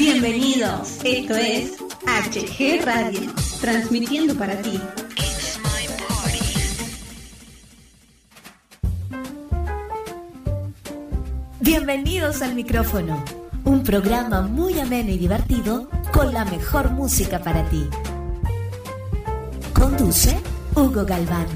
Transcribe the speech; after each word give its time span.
Bienvenidos, 0.00 0.96
esto 1.04 1.34
es 1.34 1.76
HG 2.06 2.82
Radio, 2.86 3.20
transmitiendo 3.60 4.34
para 4.34 4.56
ti. 4.62 4.80
Bienvenidos 11.60 12.40
al 12.40 12.54
micrófono, 12.54 13.22
un 13.64 13.82
programa 13.82 14.40
muy 14.40 14.80
ameno 14.80 15.10
y 15.10 15.18
divertido 15.18 15.90
con 16.14 16.32
la 16.32 16.46
mejor 16.46 16.92
música 16.92 17.40
para 17.40 17.68
ti. 17.68 17.86
Conduce 19.74 20.34
Hugo 20.74 21.04
Galván. 21.04 21.46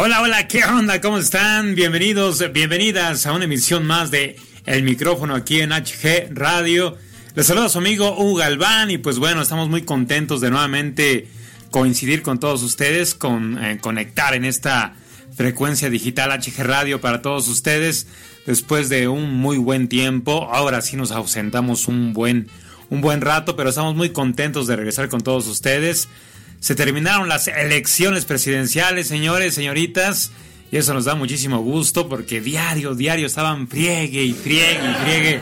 Hola, 0.00 0.22
hola, 0.22 0.46
¿qué 0.46 0.64
onda? 0.64 1.00
¿Cómo 1.00 1.18
están? 1.18 1.74
Bienvenidos, 1.74 2.52
bienvenidas 2.52 3.26
a 3.26 3.32
una 3.32 3.46
emisión 3.46 3.84
más 3.84 4.12
de 4.12 4.36
El 4.64 4.84
micrófono 4.84 5.34
aquí 5.34 5.60
en 5.60 5.70
HG 5.70 6.28
Radio. 6.30 6.96
Les 7.34 7.46
saluda 7.46 7.66
a 7.66 7.68
su 7.68 7.78
amigo 7.78 8.16
Hugo 8.16 8.36
Galván 8.36 8.92
y 8.92 8.98
pues 8.98 9.18
bueno, 9.18 9.42
estamos 9.42 9.68
muy 9.68 9.82
contentos 9.82 10.40
de 10.40 10.50
nuevamente 10.50 11.26
coincidir 11.72 12.22
con 12.22 12.38
todos 12.38 12.62
ustedes, 12.62 13.16
con 13.16 13.58
eh, 13.58 13.78
conectar 13.80 14.34
en 14.34 14.44
esta 14.44 14.94
frecuencia 15.34 15.90
digital 15.90 16.30
HG 16.30 16.62
Radio 16.62 17.00
para 17.00 17.20
todos 17.20 17.48
ustedes 17.48 18.06
después 18.46 18.88
de 18.88 19.08
un 19.08 19.34
muy 19.34 19.58
buen 19.58 19.88
tiempo. 19.88 20.48
Ahora 20.52 20.80
sí 20.80 20.94
nos 20.94 21.10
ausentamos 21.10 21.88
un 21.88 22.12
buen 22.12 22.46
un 22.88 23.00
buen 23.00 23.20
rato, 23.20 23.56
pero 23.56 23.70
estamos 23.70 23.96
muy 23.96 24.10
contentos 24.10 24.68
de 24.68 24.76
regresar 24.76 25.08
con 25.08 25.22
todos 25.22 25.48
ustedes. 25.48 26.08
Se 26.60 26.74
terminaron 26.74 27.28
las 27.28 27.48
elecciones 27.48 28.24
presidenciales, 28.24 29.06
señores, 29.06 29.54
señoritas. 29.54 30.32
Y 30.70 30.76
eso 30.76 30.92
nos 30.92 31.04
da 31.04 31.14
muchísimo 31.14 31.60
gusto 31.60 32.08
porque 32.08 32.40
diario, 32.40 32.94
diario 32.94 33.26
estaban 33.26 33.68
friegue 33.68 34.22
y 34.22 34.32
friegue 34.32 34.90
y 34.90 34.94
friegue 35.02 35.40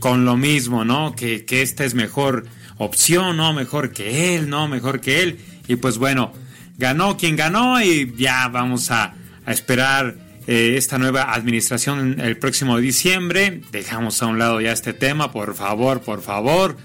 con 0.00 0.24
lo 0.24 0.36
mismo, 0.36 0.84
¿no? 0.84 1.14
Que, 1.14 1.44
esta 1.48 1.84
es 1.84 1.94
mejor 1.94 2.46
opción, 2.78 3.36
¿no? 3.36 3.52
Mejor 3.52 3.92
que 3.92 4.34
él, 4.34 4.48
¿no? 4.48 4.66
Mejor 4.66 5.00
que 5.00 5.22
él. 5.22 5.38
Y 5.68 5.76
pues 5.76 5.98
bueno, 5.98 6.32
ganó 6.78 7.16
quien 7.16 7.36
ganó 7.36 7.80
y 7.80 8.12
ya 8.16 8.48
vamos 8.48 8.90
a, 8.90 9.14
esperar 9.46 10.14
eh, 10.46 10.74
esta 10.76 10.96
nueva 10.96 11.32
administración 11.34 12.20
el 12.20 12.36
próximo 12.36 12.78
diciembre. 12.78 13.62
Dejamos 13.72 14.22
a 14.22 14.26
un 14.26 14.38
lado 14.38 14.60
ya 14.60 14.72
este 14.72 14.92
tema, 14.92 15.32
por 15.32 15.54
favor, 15.54 16.00
por 16.02 16.22
favor. 16.22 16.76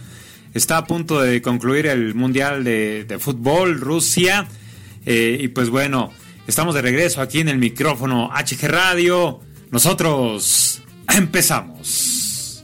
Está 0.56 0.78
a 0.78 0.86
punto 0.86 1.22
de 1.22 1.42
concluir 1.42 1.86
el 1.86 2.16
Mundial 2.16 2.64
de, 2.64 3.18
Fútbol, 3.20 3.78
Rusia. 3.78 4.48
Eh, 5.06 5.38
y 5.42 5.50
pues 5.50 5.70
bueno, 5.70 6.14
estamos 6.48 6.74
de 6.74 6.82
regreso 6.82 7.22
aquí 7.22 7.42
en 7.42 7.50
el 7.50 7.58
micrófono 7.58 8.32
HG 8.32 8.70
Radio. 8.70 9.42
Nosotros 9.70 10.82
empezamos. 11.14 12.64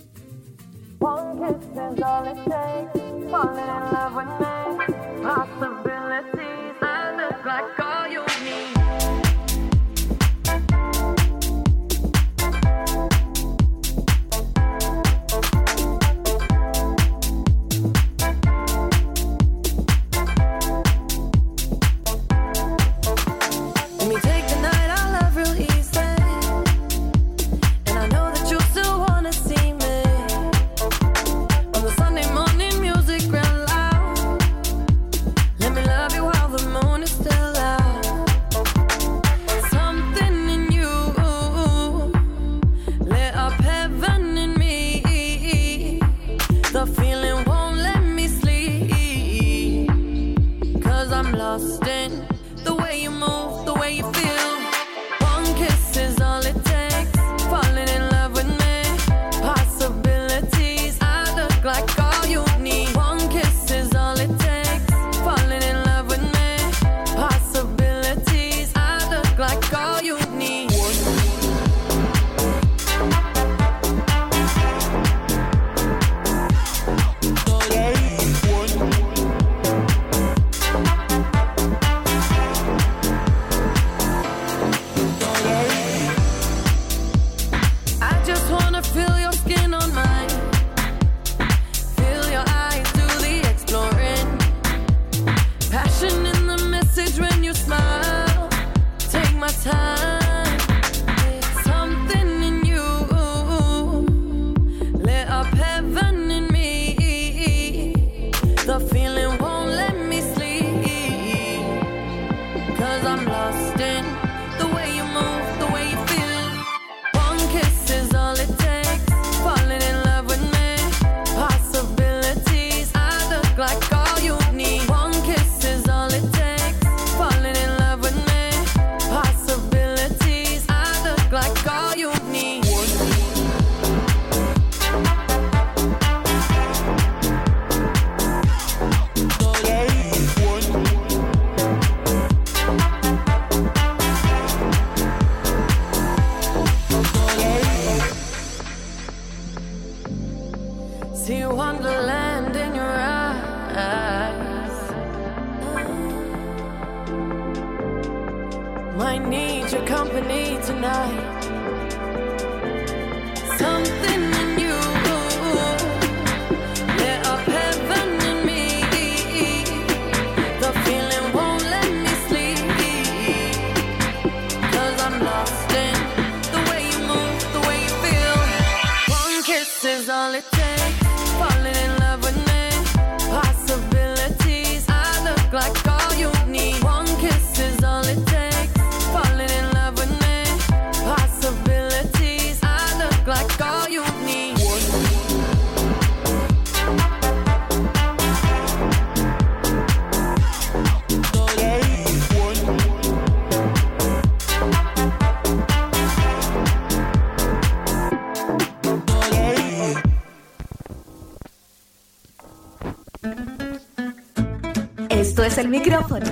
Micrófono. 215.72 216.26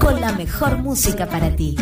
Con 0.00 0.18
la 0.18 0.32
mejor 0.32 0.78
música 0.78 1.26
para 1.26 1.54
ti. 1.54 1.76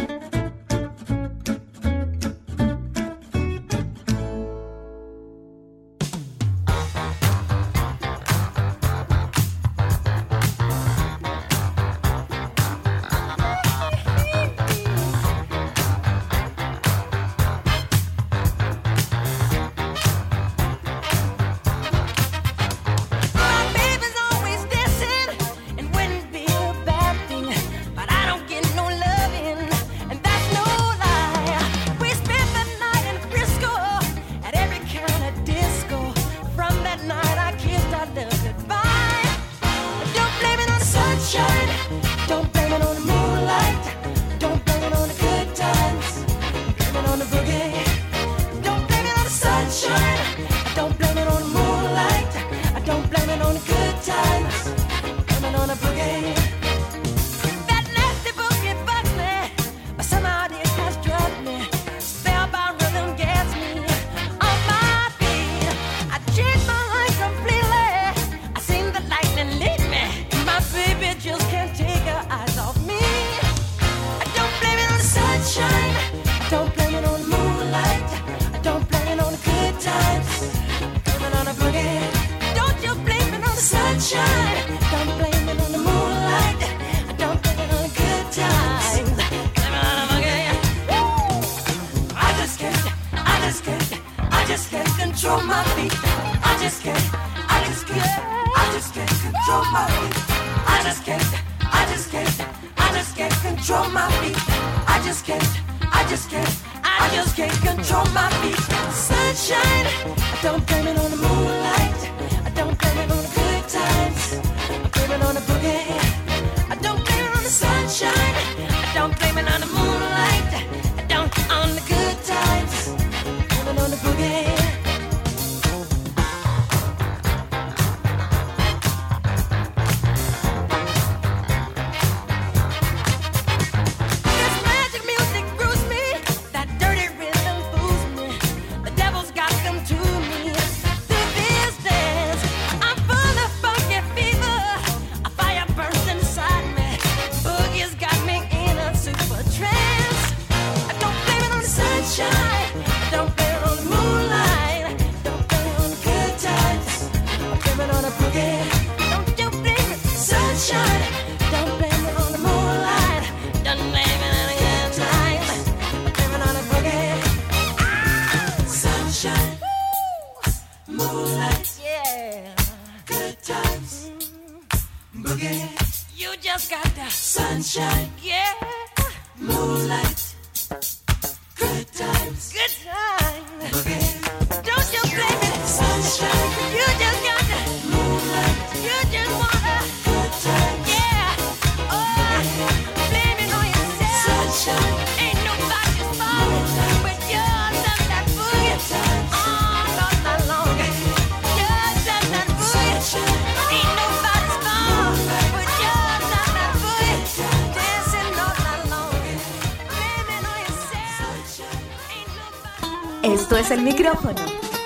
micrófono 213.83 214.41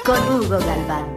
con 0.05 0.19
Hugo 0.29 0.59
Galván. 0.59 1.17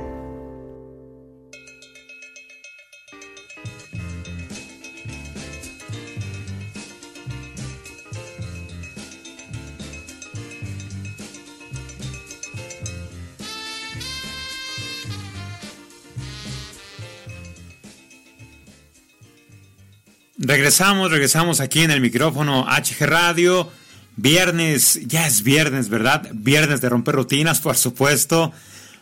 Regresamos, 20.38 21.12
regresamos 21.12 21.60
aquí 21.62 21.82
en 21.82 21.92
el 21.92 22.02
micrófono 22.02 22.66
HG 22.66 23.06
Radio. 23.06 23.79
Viernes, 24.22 25.00
ya 25.08 25.26
es 25.26 25.44
viernes, 25.44 25.88
¿verdad? 25.88 26.28
Viernes 26.34 26.82
de 26.82 26.90
romper 26.90 27.16
rutinas, 27.16 27.62
por 27.62 27.78
supuesto. 27.78 28.52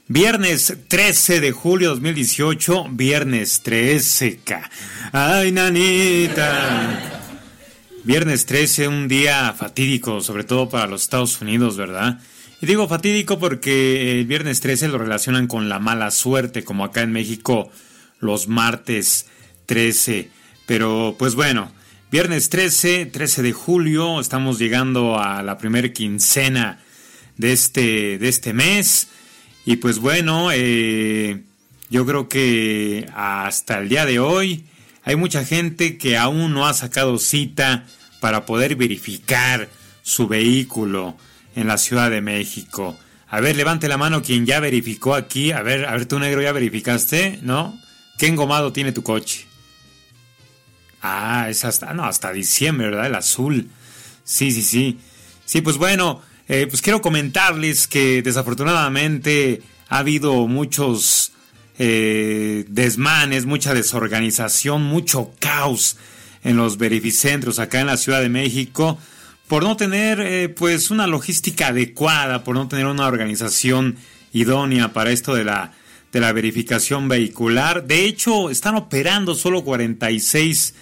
Viernes 0.07 0.77
13 0.87 1.41
de 1.41 1.51
julio 1.51 1.89
2018, 1.89 2.89
viernes 2.91 3.63
13K. 3.63 4.69
Ay, 5.11 5.51
nanita. 5.51 7.23
Viernes 8.03 8.45
13, 8.45 8.87
un 8.89 9.07
día 9.07 9.55
fatídico, 9.57 10.21
sobre 10.21 10.43
todo 10.43 10.69
para 10.69 10.85
los 10.85 11.01
Estados 11.01 11.41
Unidos, 11.41 11.77
¿verdad? 11.77 12.19
Y 12.61 12.67
digo 12.67 12.87
fatídico 12.87 13.39
porque 13.39 14.19
el 14.19 14.27
viernes 14.27 14.59
13 14.59 14.87
lo 14.89 14.99
relacionan 14.99 15.47
con 15.47 15.67
la 15.67 15.79
mala 15.79 16.11
suerte, 16.11 16.63
como 16.63 16.85
acá 16.85 17.01
en 17.01 17.11
México 17.11 17.71
los 18.19 18.47
martes 18.47 19.25
13. 19.65 20.29
Pero 20.67 21.15
pues 21.17 21.33
bueno, 21.33 21.71
viernes 22.09 22.49
13, 22.49 23.07
13 23.07 23.41
de 23.41 23.51
julio, 23.51 24.19
estamos 24.19 24.59
llegando 24.59 25.19
a 25.19 25.43
la 25.43 25.57
primera 25.57 25.91
quincena 25.91 26.79
de 27.35 27.51
este, 27.51 28.17
de 28.17 28.29
este 28.29 28.53
mes. 28.53 29.09
Y 29.65 29.77
pues 29.77 29.99
bueno, 29.99 30.49
eh, 30.53 31.43
yo 31.89 32.05
creo 32.05 32.29
que 32.29 33.09
hasta 33.13 33.79
el 33.79 33.89
día 33.89 34.05
de 34.05 34.19
hoy 34.19 34.65
hay 35.03 35.15
mucha 35.15 35.43
gente 35.43 35.97
que 35.97 36.17
aún 36.17 36.53
no 36.53 36.65
ha 36.65 36.73
sacado 36.73 37.17
cita 37.17 37.85
para 38.21 38.45
poder 38.45 38.75
verificar 38.75 39.69
su 40.01 40.27
vehículo 40.27 41.17
en 41.55 41.67
la 41.67 41.77
Ciudad 41.77 42.09
de 42.09 42.21
México. 42.21 42.97
A 43.29 43.41
ver, 43.41 43.57
levante 43.57 43.89
la 43.89 43.97
mano 43.97 44.21
quien 44.21 44.45
ya 44.45 44.61
verificó 44.61 45.13
aquí. 45.13 45.51
A 45.51 45.61
ver, 45.61 45.85
a 45.85 45.91
ver, 45.91 46.05
tú 46.05 46.17
negro, 46.19 46.41
¿ya 46.41 46.53
verificaste? 46.53 47.39
¿No? 47.41 47.77
¿Qué 48.17 48.27
engomado 48.27 48.71
tiene 48.71 48.93
tu 48.93 49.03
coche? 49.03 49.46
Ah, 51.01 51.47
es 51.49 51.65
hasta, 51.65 51.93
no, 51.93 52.05
hasta 52.05 52.31
diciembre, 52.31 52.89
¿verdad? 52.89 53.07
El 53.07 53.15
azul. 53.15 53.69
Sí, 54.23 54.51
sí, 54.51 54.61
sí. 54.61 54.99
Sí, 55.45 55.61
pues 55.61 55.77
bueno, 55.77 56.21
eh, 56.47 56.67
pues 56.69 56.81
quiero 56.81 57.01
comentarles 57.01 57.87
que 57.87 58.21
desafortunadamente 58.21 59.61
ha 59.89 59.99
habido 59.99 60.47
muchos 60.47 61.31
eh, 61.79 62.65
desmanes, 62.67 63.45
mucha 63.45 63.73
desorganización, 63.73 64.83
mucho 64.83 65.31
caos 65.39 65.97
en 66.43 66.57
los 66.57 66.77
verificentros 66.77 67.59
acá 67.59 67.79
en 67.79 67.87
la 67.87 67.97
Ciudad 67.97 68.21
de 68.21 68.29
México 68.29 68.97
por 69.47 69.63
no 69.63 69.77
tener 69.77 70.19
eh, 70.19 70.49
pues 70.49 70.91
una 70.91 71.07
logística 71.07 71.67
adecuada, 71.67 72.43
por 72.43 72.55
no 72.55 72.67
tener 72.67 72.85
una 72.85 73.07
organización 73.07 73.95
idónea 74.33 74.91
para 74.93 75.11
esto 75.11 75.33
de 75.33 75.45
la, 75.45 75.73
de 76.11 76.19
la 76.19 76.33
verificación 76.33 77.07
vehicular. 77.07 77.85
De 77.87 78.05
hecho, 78.05 78.49
están 78.49 78.75
operando 78.75 79.35
solo 79.35 79.63
46 79.63 80.75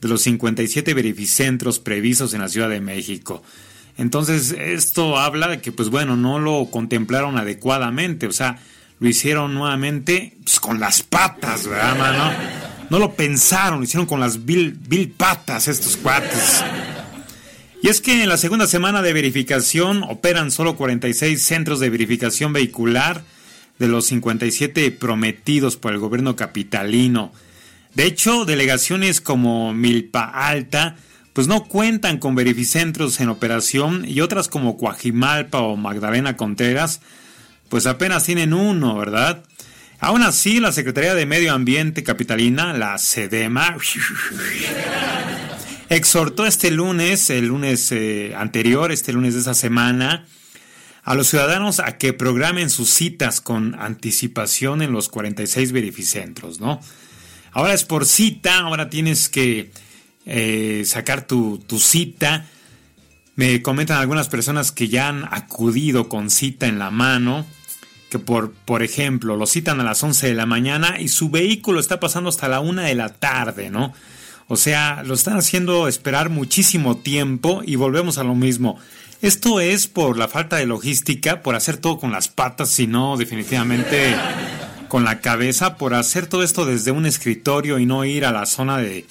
de 0.00 0.08
los 0.08 0.22
57 0.22 0.94
verificentros 0.94 1.78
previstos 1.78 2.34
en 2.34 2.40
la 2.40 2.48
Ciudad 2.48 2.68
de 2.68 2.80
México. 2.80 3.42
Entonces, 3.98 4.52
esto 4.58 5.18
habla 5.18 5.48
de 5.48 5.60
que, 5.60 5.72
pues 5.72 5.90
bueno, 5.90 6.16
no 6.16 6.38
lo 6.38 6.68
contemplaron 6.70 7.36
adecuadamente, 7.36 8.26
o 8.26 8.32
sea, 8.32 8.58
lo 8.98 9.08
hicieron 9.08 9.54
nuevamente 9.54 10.36
pues, 10.44 10.60
con 10.60 10.80
las 10.80 11.02
patas, 11.02 11.66
¿verdad, 11.66 11.98
mano? 11.98 12.32
No 12.88 12.98
lo 12.98 13.14
pensaron, 13.14 13.78
lo 13.80 13.84
hicieron 13.84 14.06
con 14.06 14.20
las 14.20 14.44
vil, 14.44 14.72
vil 14.72 15.10
patas 15.10 15.68
estos 15.68 15.96
cuates. 15.96 16.64
Y 17.82 17.88
es 17.88 18.00
que 18.00 18.22
en 18.22 18.28
la 18.28 18.36
segunda 18.36 18.66
semana 18.66 19.00
de 19.00 19.12
verificación 19.12 20.02
operan 20.02 20.50
solo 20.50 20.76
46 20.76 21.42
centros 21.42 21.80
de 21.80 21.88
verificación 21.88 22.52
vehicular 22.52 23.22
de 23.78 23.88
los 23.88 24.06
57 24.06 24.90
prometidos 24.90 25.76
por 25.76 25.92
el 25.92 25.98
gobierno 25.98 26.36
capitalino. 26.36 27.32
De 27.94 28.04
hecho, 28.04 28.44
delegaciones 28.44 29.20
como 29.20 29.72
Milpa 29.72 30.24
Alta 30.24 30.96
pues 31.32 31.46
no 31.46 31.64
cuentan 31.64 32.18
con 32.18 32.34
verificentros 32.34 33.20
en 33.20 33.28
operación 33.28 34.04
y 34.06 34.20
otras 34.20 34.48
como 34.48 34.76
Coajimalpa 34.76 35.60
o 35.60 35.76
Magdalena 35.76 36.36
Contreras 36.36 37.00
pues 37.68 37.86
apenas 37.86 38.24
tienen 38.24 38.52
uno, 38.52 38.96
¿verdad? 38.96 39.44
Aún 40.00 40.22
así, 40.22 40.60
la 40.60 40.72
Secretaría 40.72 41.14
de 41.14 41.26
Medio 41.26 41.52
Ambiente 41.52 42.02
Capitalina, 42.02 42.72
la 42.72 42.98
SEDEMA, 42.98 43.76
exhortó 45.88 46.46
este 46.46 46.70
lunes, 46.70 47.30
el 47.30 47.46
lunes 47.46 47.92
eh, 47.92 48.32
anterior, 48.36 48.90
este 48.92 49.12
lunes 49.12 49.34
de 49.34 49.40
esa 49.40 49.54
semana, 49.54 50.26
a 51.04 51.14
los 51.14 51.28
ciudadanos 51.28 51.80
a 51.80 51.98
que 51.98 52.12
programen 52.12 52.70
sus 52.70 52.90
citas 52.90 53.40
con 53.40 53.76
anticipación 53.78 54.82
en 54.82 54.92
los 54.92 55.08
46 55.08 55.72
verificentros, 55.72 56.60
¿no? 56.60 56.80
Ahora 57.52 57.74
es 57.74 57.84
por 57.84 58.06
cita, 58.06 58.58
ahora 58.58 58.88
tienes 58.88 59.28
que 59.28 59.72
eh, 60.26 60.82
sacar 60.86 61.26
tu, 61.26 61.58
tu 61.58 61.78
cita. 61.78 62.46
Me 63.36 63.62
comentan 63.62 63.98
algunas 63.98 64.28
personas 64.28 64.72
que 64.72 64.88
ya 64.88 65.08
han 65.08 65.24
acudido 65.30 66.08
con 66.08 66.30
cita 66.30 66.66
en 66.66 66.78
la 66.78 66.90
mano, 66.90 67.46
que 68.10 68.18
por, 68.18 68.52
por 68.52 68.82
ejemplo 68.82 69.36
lo 69.36 69.46
citan 69.46 69.80
a 69.80 69.84
las 69.84 70.02
11 70.02 70.28
de 70.28 70.34
la 70.34 70.46
mañana 70.46 71.00
y 71.00 71.08
su 71.08 71.30
vehículo 71.30 71.80
está 71.80 72.00
pasando 72.00 72.28
hasta 72.28 72.48
la 72.48 72.60
1 72.60 72.82
de 72.82 72.94
la 72.94 73.08
tarde, 73.08 73.70
¿no? 73.70 73.94
O 74.48 74.56
sea, 74.56 75.04
lo 75.04 75.14
están 75.14 75.38
haciendo 75.38 75.86
esperar 75.86 76.28
muchísimo 76.28 76.96
tiempo 76.96 77.62
y 77.64 77.76
volvemos 77.76 78.18
a 78.18 78.24
lo 78.24 78.34
mismo. 78.34 78.78
Esto 79.22 79.60
es 79.60 79.86
por 79.86 80.18
la 80.18 80.26
falta 80.26 80.56
de 80.56 80.66
logística, 80.66 81.42
por 81.42 81.54
hacer 81.54 81.76
todo 81.76 81.98
con 81.98 82.10
las 82.10 82.28
patas, 82.28 82.68
sino 82.68 83.16
definitivamente 83.16 84.16
con 84.90 85.04
la 85.04 85.20
cabeza, 85.20 85.76
por 85.78 85.94
hacer 85.94 86.26
todo 86.26 86.42
esto 86.42 86.66
desde 86.66 86.90
un 86.90 87.06
escritorio 87.06 87.78
y 87.78 87.86
no 87.86 88.04
ir 88.04 88.26
a 88.26 88.32
la 88.32 88.44
zona 88.44 88.78
de, 88.78 89.06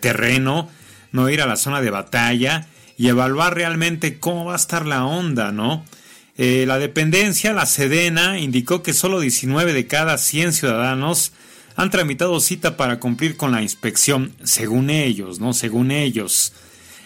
terreno, 0.00 0.70
no 1.10 1.28
ir 1.28 1.42
a 1.42 1.46
la 1.46 1.56
zona 1.56 1.82
de 1.82 1.90
batalla 1.90 2.68
y 2.96 3.08
evaluar 3.08 3.54
realmente 3.54 4.20
cómo 4.20 4.44
va 4.44 4.52
a 4.52 4.56
estar 4.56 4.86
la 4.86 5.04
onda, 5.04 5.50
¿no? 5.50 5.84
Eh, 6.38 6.64
la 6.66 6.78
dependencia, 6.78 7.52
la 7.52 7.66
Sedena, 7.66 8.38
indicó 8.38 8.84
que 8.84 8.92
solo 8.92 9.18
19 9.18 9.72
de 9.72 9.86
cada 9.88 10.16
100 10.16 10.52
ciudadanos 10.52 11.32
han 11.74 11.90
tramitado 11.90 12.38
cita 12.38 12.76
para 12.76 13.00
cumplir 13.00 13.36
con 13.36 13.50
la 13.50 13.62
inspección, 13.62 14.32
según 14.44 14.90
ellos, 14.90 15.40
¿no? 15.40 15.52
Según 15.54 15.90
ellos. 15.90 16.52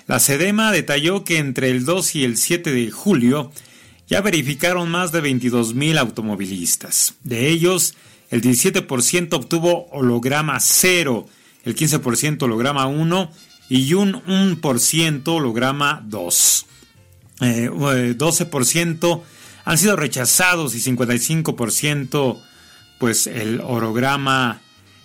La 0.07 0.21
SEDEMA 0.21 0.73
detalló 0.73 1.25
que 1.25 1.39
entre 1.39 1.71
el 1.71 1.87
2 1.87 2.17
y 2.17 2.25
el 2.25 2.37
7 2.37 2.71
de 2.71 2.91
julio 2.91 3.51
ya 4.11 4.21
verificaron 4.21 4.91
más 4.91 5.13
de 5.13 5.21
22 5.21 5.75
mil 5.75 5.97
automovilistas. 5.97 7.15
De 7.23 7.49
ellos, 7.49 7.95
el 8.31 8.43
17% 8.43 9.33
obtuvo 9.33 9.87
holograma 9.93 10.59
0, 10.59 11.29
el 11.65 11.77
15% 11.77 12.43
holograma 12.43 12.87
1 12.87 13.31
y 13.69 13.95
un 13.95 14.15
1% 14.25 15.29
holograma 15.29 16.03
2. 16.05 16.67
Eh, 17.43 17.71
12% 17.71 19.23
han 19.65 19.79
sido 19.79 19.95
rechazados 19.95 20.75
y 20.75 20.81
55% 20.81 22.43
pues 22.99 23.29
el 23.29 23.61
orograma 23.61 24.61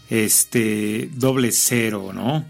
este 0.10 1.10
doble 1.14 1.52
cero, 1.52 2.12
¿no? 2.14 2.46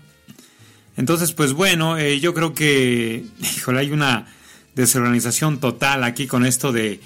Entonces, 0.98 1.34
pues 1.34 1.52
bueno, 1.52 1.98
eh, 1.98 2.20
yo 2.22 2.34
creo 2.34 2.54
que, 2.54 3.26
híjole, 3.42 3.82
hay 3.82 3.92
una 3.92 4.26
desorganización 4.76 5.60
total 5.60 6.04
aquí 6.04 6.28
con 6.28 6.46
esto 6.46 6.72
de, 6.72 7.00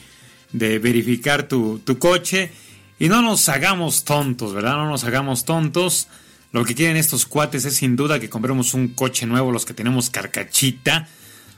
de 0.52 0.80
verificar 0.80 1.48
tu, 1.48 1.80
tu, 1.80 1.98
coche. 2.00 2.52
Y 3.00 3.08
no 3.08 3.22
nos 3.22 3.48
hagamos 3.48 4.04
tontos, 4.04 4.54
¿verdad? 4.54 4.74
No 4.74 4.90
nos 4.90 5.04
hagamos 5.04 5.46
tontos. 5.46 6.08
Lo 6.52 6.66
que 6.66 6.76
quieren 6.76 6.98
estos 6.98 7.26
cuates 7.26 7.66
es 7.66 7.76
sin 7.76 7.96
duda 7.96 8.20
que 8.20 8.30
compremos 8.30 8.74
un 8.74 8.90
coche 8.90 9.26
nuevo, 9.26 9.52
los 9.52 9.66
que 9.66 9.74
tenemos 9.74 10.10
carcachita. 10.10 11.08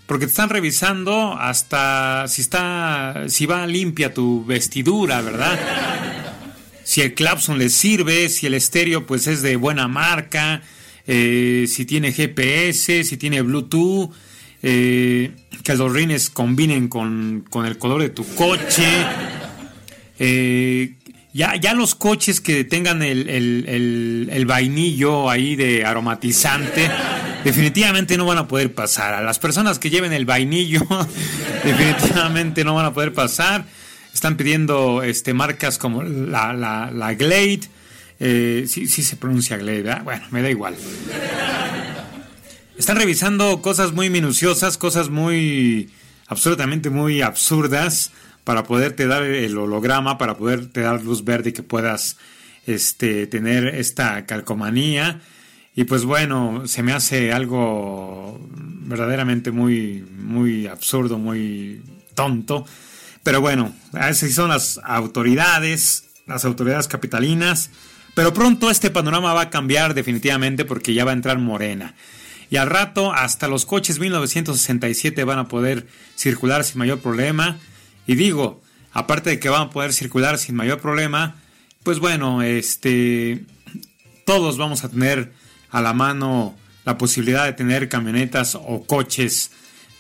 Porque 0.06 0.26
te 0.26 0.32
están 0.32 0.50
revisando 0.50 1.38
hasta 1.40 2.28
si 2.28 2.42
está, 2.42 3.24
si 3.28 3.46
va 3.46 3.66
limpia 3.66 4.14
tu 4.14 4.46
vestidura, 4.46 5.22
¿verdad? 5.22 5.58
si 6.84 7.00
el 7.00 7.14
clapson 7.14 7.58
le 7.58 7.70
sirve, 7.70 8.28
si 8.28 8.48
el 8.48 8.54
estéreo 8.54 9.06
pues 9.06 9.26
es 9.28 9.42
de 9.42 9.56
buena 9.56 9.88
marca, 9.88 10.62
eh, 11.08 11.66
si 11.70 11.86
tiene 11.86 12.12
GPS, 12.12 13.06
si 13.06 13.16
tiene 13.16 13.42
Bluetooth, 13.42 14.12
eh, 14.64 15.32
que 15.64 15.76
los 15.76 15.92
rines 15.92 16.30
combinen 16.30 16.88
con, 16.88 17.46
con, 17.50 17.66
el 17.66 17.78
color 17.78 18.02
de 18.02 18.10
tu 18.10 18.26
coche. 18.36 18.88
Eh, 20.20 20.96
ya, 21.34 21.56
ya 21.56 21.74
los 21.74 21.96
coches 21.96 22.42
que 22.42 22.64
tengan 22.64 23.02
el, 23.02 23.30
el, 23.30 24.46
vainillo 24.46 25.30
ahí 25.30 25.56
de 25.56 25.86
aromatizante, 25.86 26.90
definitivamente 27.44 28.18
no 28.18 28.26
van 28.26 28.38
a 28.38 28.48
poder 28.48 28.74
pasar. 28.74 29.14
A 29.14 29.22
las 29.22 29.40
personas 29.40 29.80
que 29.80 29.90
lleven 29.90 30.12
el 30.12 30.26
vainillo, 30.26 30.82
definitivamente 31.64 32.64
no 32.64 32.76
van 32.76 32.88
a 32.88 32.94
poder 32.94 33.14
pasar. 33.14 33.66
Están 34.14 34.36
pidiendo 34.36 35.04
este, 35.04 35.34
marcas 35.34 35.78
como 35.78 36.04
la, 36.04 36.54
la, 36.54 36.92
la 36.92 37.14
Glade. 37.14 37.62
Eh, 38.20 38.66
sí, 38.68 38.88
sí 38.88 39.02
se 39.02 39.16
pronuncia 39.16 39.56
Glade, 39.58 39.84
¿verdad? 39.84 40.04
Bueno, 40.04 40.26
me 40.32 40.42
da 40.42 40.50
igual. 40.50 40.76
Están 42.82 42.98
revisando 42.98 43.62
cosas 43.62 43.94
muy 43.94 44.10
minuciosas, 44.10 44.80
cosas 44.80 45.12
muy 45.12 45.92
absolutamente 46.26 46.90
muy 46.90 47.22
absurdas 47.22 48.12
para 48.44 48.64
poderte 48.64 49.06
dar 49.06 49.22
el 49.22 49.56
holograma, 49.56 50.18
para 50.18 50.36
poderte 50.36 50.82
dar 50.82 51.04
luz 51.04 51.24
verde 51.24 51.54
que 51.54 51.62
puedas 51.62 52.18
este, 52.66 53.28
tener 53.28 53.68
esta 53.68 54.26
calcomanía. 54.26 55.22
Y 55.76 55.84
pues 55.84 56.06
bueno, 56.06 56.64
se 56.66 56.82
me 56.82 56.92
hace 56.92 57.32
algo 57.32 58.42
verdaderamente 58.50 59.52
muy, 59.52 60.04
muy 60.18 60.66
absurdo, 60.66 61.20
muy 61.20 61.84
tonto. 62.16 62.66
Pero 63.22 63.42
bueno, 63.42 63.76
esas 63.94 64.34
son 64.34 64.50
las 64.50 64.80
autoridades, 64.84 66.06
las 66.26 66.46
autoridades 66.46 66.88
capitalinas. 66.88 67.70
Pero 68.16 68.34
pronto 68.34 68.72
este 68.72 68.90
panorama 68.90 69.36
va 69.36 69.42
a 69.42 69.50
cambiar 69.52 69.94
definitivamente 69.94 70.66
porque 70.66 70.96
ya 70.96 71.06
va 71.06 71.12
a 71.12 71.14
entrar 71.14 71.38
Morena. 71.38 71.94
Y 72.52 72.58
al 72.58 72.70
rato 72.70 73.14
hasta 73.14 73.48
los 73.48 73.66
coches 73.66 74.00
1967 74.00 75.24
van 75.24 75.40
a 75.40 75.48
poder 75.48 75.88
circular 76.16 76.66
sin 76.66 76.80
mayor 76.80 77.00
problema. 77.00 77.58
Y 78.06 78.16
digo, 78.16 78.62
aparte 78.92 79.30
de 79.30 79.40
que 79.40 79.48
van 79.48 79.64
a 79.64 79.70
poder 79.70 79.94
circular 79.94 80.38
sin 80.38 80.56
mayor 80.56 80.82
problema, 80.82 81.38
pues 81.82 82.00
bueno, 82.00 82.42
este 82.42 83.46
todos 84.26 84.58
vamos 84.58 84.84
a 84.84 84.90
tener 84.90 85.32
a 85.70 85.82
la 85.82 85.94
mano 85.94 86.56
la 86.84 86.98
posibilidad 86.98 87.46
de 87.46 87.54
tener 87.54 87.88
camionetas 87.88 88.56
o 88.56 88.84
coches 88.86 89.52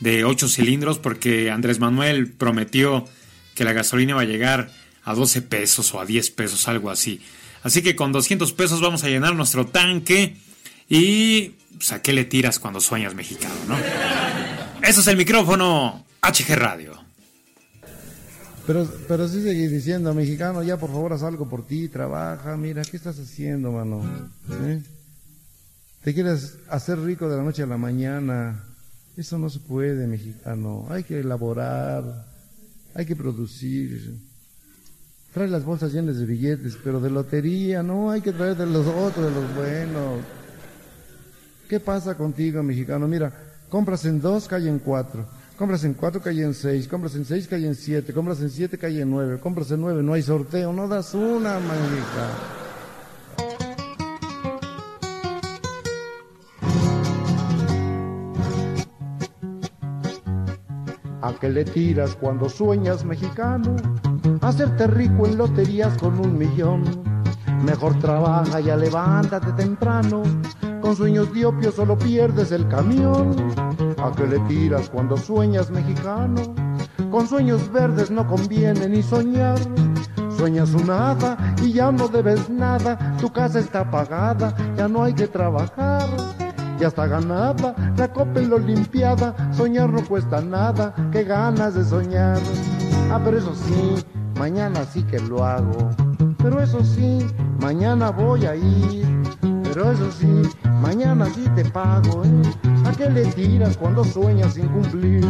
de 0.02 0.26
8 0.26 0.50
cilindros 0.50 1.00
porque 1.00 1.52
Andrés 1.52 1.80
Manuel 1.80 2.34
prometió 2.34 3.08
que 3.56 3.64
la 3.64 3.72
gasolina 3.72 4.16
va 4.16 4.22
a 4.22 4.26
llegar 4.26 4.72
a 5.06 5.14
12 5.14 5.42
pesos 5.44 5.94
o 5.94 6.02
a 6.02 6.06
10 6.06 6.32
pesos, 6.32 6.68
algo 6.68 6.90
así. 6.90 7.22
Así 7.64 7.82
que 7.82 7.96
con 7.96 8.12
200 8.12 8.52
pesos 8.52 8.82
vamos 8.82 9.06
a 9.06 9.08
llenar 9.08 9.36
nuestro 9.36 9.68
tanque 9.68 10.36
y 10.90 11.54
pues, 11.76 11.92
a 11.92 12.02
qué 12.02 12.14
le 12.14 12.26
tiras 12.26 12.60
cuando 12.60 12.80
sueñas 12.80 13.16
mexicano, 13.16 13.56
¿no? 13.68 13.78
Eso 14.88 15.02
es 15.02 15.08
el 15.08 15.18
micrófono 15.18 16.06
HG 16.22 16.56
Radio. 16.56 16.94
Pero, 18.68 18.88
pero 19.08 19.28
sí 19.28 19.42
seguí 19.42 19.68
diciendo, 19.68 20.14
mexicano, 20.14 20.64
ya 20.64 20.78
por 20.78 20.92
favor 20.92 21.14
haz 21.14 21.24
algo 21.24 21.50
por 21.50 21.66
ti, 21.66 21.88
trabaja, 21.88 22.56
mira, 22.58 22.84
¿qué 22.84 22.98
estás 22.98 23.20
haciendo, 23.20 23.72
mano? 23.72 24.02
¿Eh? 24.50 24.82
Te 26.04 26.14
quieres 26.14 26.58
hacer 26.68 27.00
rico 27.00 27.30
de 27.30 27.38
la 27.38 27.44
noche 27.44 27.64
a 27.64 27.68
la 27.68 27.78
mañana. 27.78 28.64
Eso 29.18 29.38
no 29.38 29.50
se 29.50 29.60
puede, 29.60 30.08
mexicano. 30.08 30.88
Hay 30.90 31.04
que 31.04 31.20
elaborar, 31.20 32.26
hay 32.96 33.06
que 33.06 33.16
producir. 33.16 34.16
Trae 35.34 35.48
las 35.48 35.64
bolsas 35.64 35.94
llenas 35.94 36.18
de 36.18 36.26
billetes, 36.26 36.78
pero 36.84 37.00
de 37.00 37.10
lotería, 37.10 37.84
no, 37.84 38.10
hay 38.10 38.22
que 38.22 38.32
traer 38.32 38.58
de 38.58 38.66
los 38.66 38.88
otros, 38.88 39.26
de 39.26 39.42
los 39.42 39.56
buenos. 39.56 40.20
¿Qué 41.72 41.80
pasa 41.80 42.16
contigo, 42.16 42.62
mexicano? 42.62 43.08
Mira, 43.08 43.32
compras 43.70 44.04
en 44.04 44.20
dos, 44.20 44.46
cae 44.46 44.68
en 44.68 44.80
cuatro. 44.80 45.26
Compras 45.58 45.86
en 45.86 45.94
cuatro, 45.94 46.20
cae 46.22 46.44
en 46.44 46.54
seis. 46.54 46.86
Compras 46.86 47.16
en 47.16 47.24
seis, 47.24 47.48
cae 47.48 47.66
en 47.66 47.76
siete. 47.76 48.12
Compras 48.12 48.42
en 48.42 48.50
siete, 48.50 48.78
cae 48.78 49.00
en 49.00 49.10
nueve. 49.10 49.40
Compras 49.40 49.72
en 49.72 49.80
nueve, 49.80 50.04
no 50.04 50.12
hay 50.12 50.22
sorteo. 50.22 50.74
No 50.74 50.90
das 50.90 51.14
una, 51.14 51.62
mexicano. 51.62 52.34
¿A 61.22 61.34
qué 61.40 61.48
le 61.48 61.64
tiras 61.64 62.18
cuando 62.18 62.50
sueñas 62.50 63.06
mexicano? 63.06 63.78
Hacerte 64.42 64.88
rico 64.88 65.26
en 65.26 65.38
loterías 65.38 65.98
con 65.98 66.20
un 66.20 66.38
millón. 66.38 66.84
Mejor 67.64 67.98
trabaja, 68.00 68.60
ya 68.60 68.76
levántate 68.76 69.54
temprano. 69.54 70.24
Con 70.82 70.96
sueños 70.96 71.32
diopios 71.32 71.76
solo 71.76 71.98
pierdes 71.98 72.52
el 72.52 72.68
camión. 72.68 73.36
¿A 73.98 74.12
qué 74.16 74.26
le 74.26 74.40
tiras 74.42 74.90
cuando 74.90 75.16
sueñas 75.16 75.70
mexicano? 75.70 76.42
Con 77.12 77.28
sueños 77.28 77.72
verdes 77.72 78.10
no 78.10 78.28
conviene 78.28 78.90
ni 78.90 79.04
soñar. 79.04 79.60
Sueñas 80.36 80.74
un 80.74 80.90
hada 80.90 81.38
y 81.62 81.74
ya 81.74 81.92
no 81.92 82.08
debes 82.08 82.50
nada. 82.50 83.16
Tu 83.20 83.32
casa 83.32 83.60
está 83.60 83.90
pagada, 83.92 84.56
ya 84.76 84.88
no 84.88 85.04
hay 85.04 85.14
que 85.14 85.28
trabajar. 85.28 86.10
Ya 86.80 86.88
está 86.88 87.06
ganada 87.06 87.76
la 87.96 88.12
copa 88.12 88.42
y 88.42 88.48
la 88.48 88.56
olimpiada. 88.56 89.36
Soñar 89.52 89.90
no 89.90 90.04
cuesta 90.04 90.42
nada, 90.42 90.96
qué 91.12 91.24
ganas 91.24 91.76
de 91.76 91.86
soñar. 91.86 92.40
Ah, 93.12 93.22
pero 93.24 93.38
eso 93.38 93.54
sí, 93.54 94.04
mañana 94.40 94.84
sí 94.86 95.04
que 95.04 95.20
lo 95.20 95.44
hago. 95.44 95.92
Pero 96.40 96.60
eso 96.60 96.84
sí, 96.84 97.28
mañana 97.60 98.10
voy 98.10 98.48
a 98.48 98.56
ir. 98.56 99.11
Pero 99.74 99.90
eso 99.90 100.12
sí, 100.12 100.28
mañana 100.82 101.28
sí 101.34 101.46
te 101.56 101.64
pago. 101.64 102.24
¿eh? 102.26 102.42
¿A 102.86 102.92
qué 102.92 103.10
le 103.10 103.26
tiras 103.28 103.78
cuando 103.78 104.04
sueñas 104.04 104.56
sin 104.56 104.68
cumplir? 104.68 105.26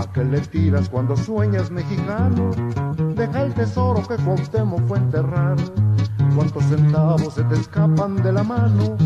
¿A 0.00 0.10
qué 0.14 0.24
le 0.24 0.40
tiras 0.40 0.88
cuando 0.88 1.14
sueñas 1.14 1.70
mexicano? 1.70 2.50
Deja 3.14 3.42
el 3.42 3.52
tesoro 3.52 4.02
que 4.08 4.16
Cuauhtémoc 4.16 4.80
fue 4.86 4.96
enterrar. 4.96 5.56
¿Cuántos 6.34 6.64
centavos 6.64 7.34
se 7.34 7.42
te 7.44 7.56
escapan 7.56 8.16
de 8.22 8.32
la 8.32 8.42
mano? 8.44 8.96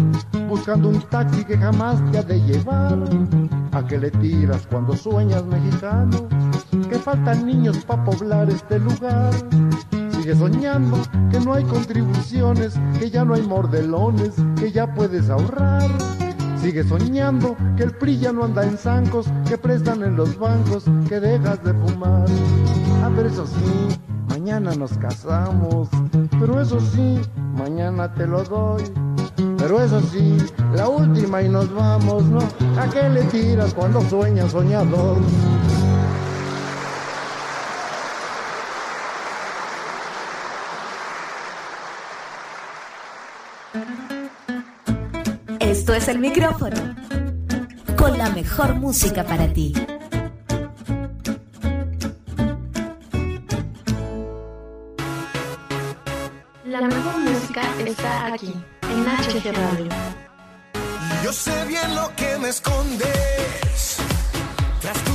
Buscando 0.48 0.90
un 0.90 1.00
taxi 1.10 1.44
que 1.44 1.58
jamás 1.58 1.98
te 2.12 2.18
ha 2.18 2.22
de 2.22 2.40
llevar. 2.42 2.96
¿A 3.72 3.84
qué 3.88 3.98
le 3.98 4.12
tiras 4.12 4.68
cuando 4.68 4.94
sueñas 4.96 5.44
mexicano? 5.46 6.28
Que 6.88 6.96
faltan 6.96 7.44
niños 7.44 7.84
para 7.84 8.04
poblar 8.04 8.48
este 8.50 8.78
lugar. 8.78 9.32
Sigue 10.24 10.36
soñando 10.36 10.96
que 11.30 11.38
no 11.38 11.52
hay 11.52 11.64
contribuciones, 11.64 12.72
que 12.98 13.10
ya 13.10 13.26
no 13.26 13.34
hay 13.34 13.42
mordelones, 13.42 14.32
que 14.58 14.72
ya 14.72 14.86
puedes 14.94 15.28
ahorrar. 15.28 15.82
Sigue 16.62 16.82
soñando 16.82 17.54
que 17.76 17.82
el 17.82 17.90
PRI 17.90 18.20
ya 18.20 18.32
no 18.32 18.44
anda 18.44 18.64
en 18.64 18.78
zancos, 18.78 19.26
que 19.46 19.58
prestan 19.58 20.02
en 20.02 20.16
los 20.16 20.38
bancos, 20.38 20.84
que 21.10 21.20
dejas 21.20 21.62
de 21.62 21.74
fumar. 21.74 22.24
Ah, 23.02 23.10
pero 23.14 23.28
eso 23.28 23.46
sí, 23.46 23.98
mañana 24.30 24.74
nos 24.74 24.96
casamos. 24.96 25.90
Pero 26.40 26.58
eso 26.58 26.80
sí, 26.80 27.20
mañana 27.58 28.10
te 28.14 28.26
lo 28.26 28.44
doy. 28.44 28.82
Pero 29.58 29.82
eso 29.82 30.00
sí, 30.10 30.38
la 30.74 30.88
última 30.88 31.42
y 31.42 31.50
nos 31.50 31.70
vamos, 31.74 32.24
¿no? 32.24 32.38
¿A 32.80 32.88
qué 32.88 33.10
le 33.10 33.24
tiras 33.24 33.74
cuando 33.74 34.00
sueñas 34.00 34.52
soñador? 34.52 35.18
Esto 45.94 46.10
es 46.10 46.16
el 46.16 46.20
micrófono. 46.20 46.76
Con 47.96 48.18
la 48.18 48.28
mejor 48.30 48.74
música 48.74 49.22
para 49.22 49.46
ti. 49.52 49.72
La 56.64 56.80
mejor 56.80 57.18
música 57.20 57.62
está 57.86 58.34
aquí, 58.34 58.52
en 58.82 59.04
HG 59.04 59.52
Radio. 59.54 59.88
Yo 61.22 61.32
sé 61.32 61.64
bien 61.66 61.94
lo 61.94 62.10
que 62.16 62.38
me 62.38 62.48
escondes 62.48 63.96
tras 64.80 65.04
tu 65.04 65.13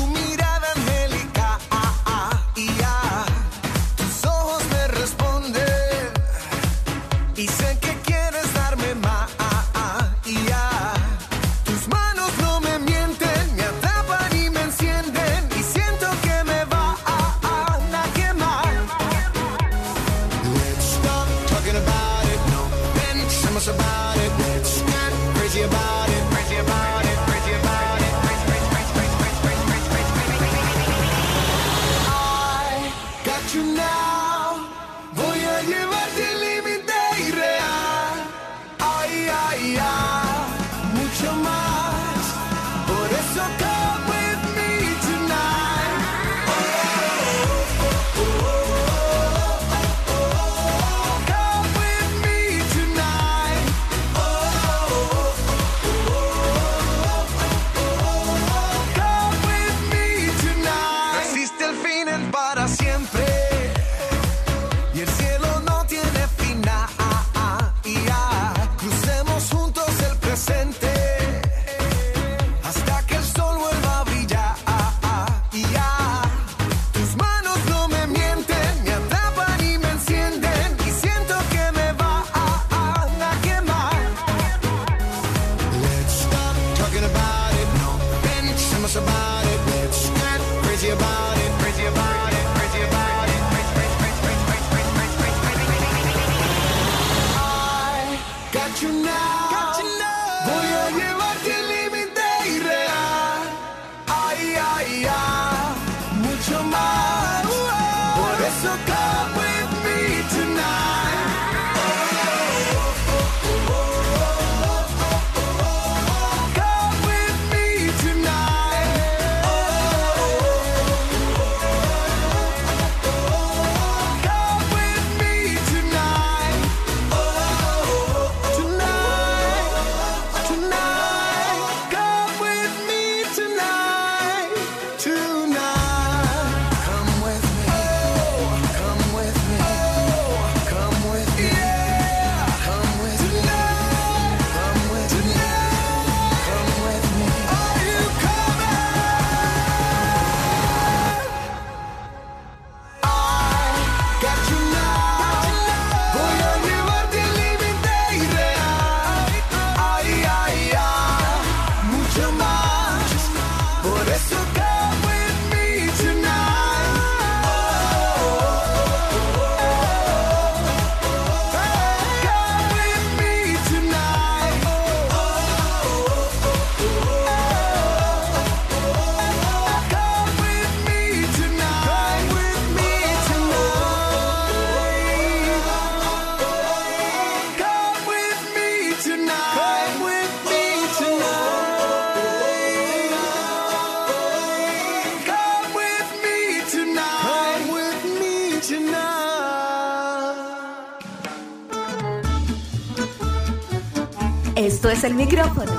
Esto 204.80 204.92
es 204.92 205.04
el 205.04 205.13
micrófono 205.13 205.74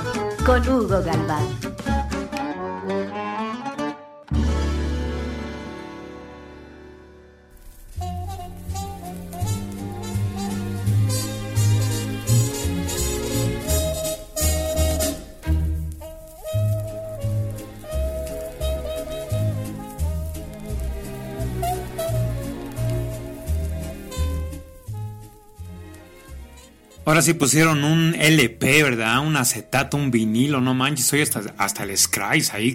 con 0.44 0.60
Hugo 0.68 1.02
Galván. 1.02 1.69
Ahora 27.20 27.26
sí 27.26 27.34
pusieron 27.34 27.84
un 27.84 28.14
LP, 28.14 28.82
¿verdad? 28.82 29.18
Un 29.18 29.36
acetato, 29.36 29.98
un 29.98 30.10
vinilo, 30.10 30.62
no 30.62 30.72
manches, 30.72 31.04
soy 31.04 31.20
hasta, 31.20 31.42
hasta 31.58 31.82
el 31.82 31.94
Scries 31.94 32.54
ahí. 32.54 32.74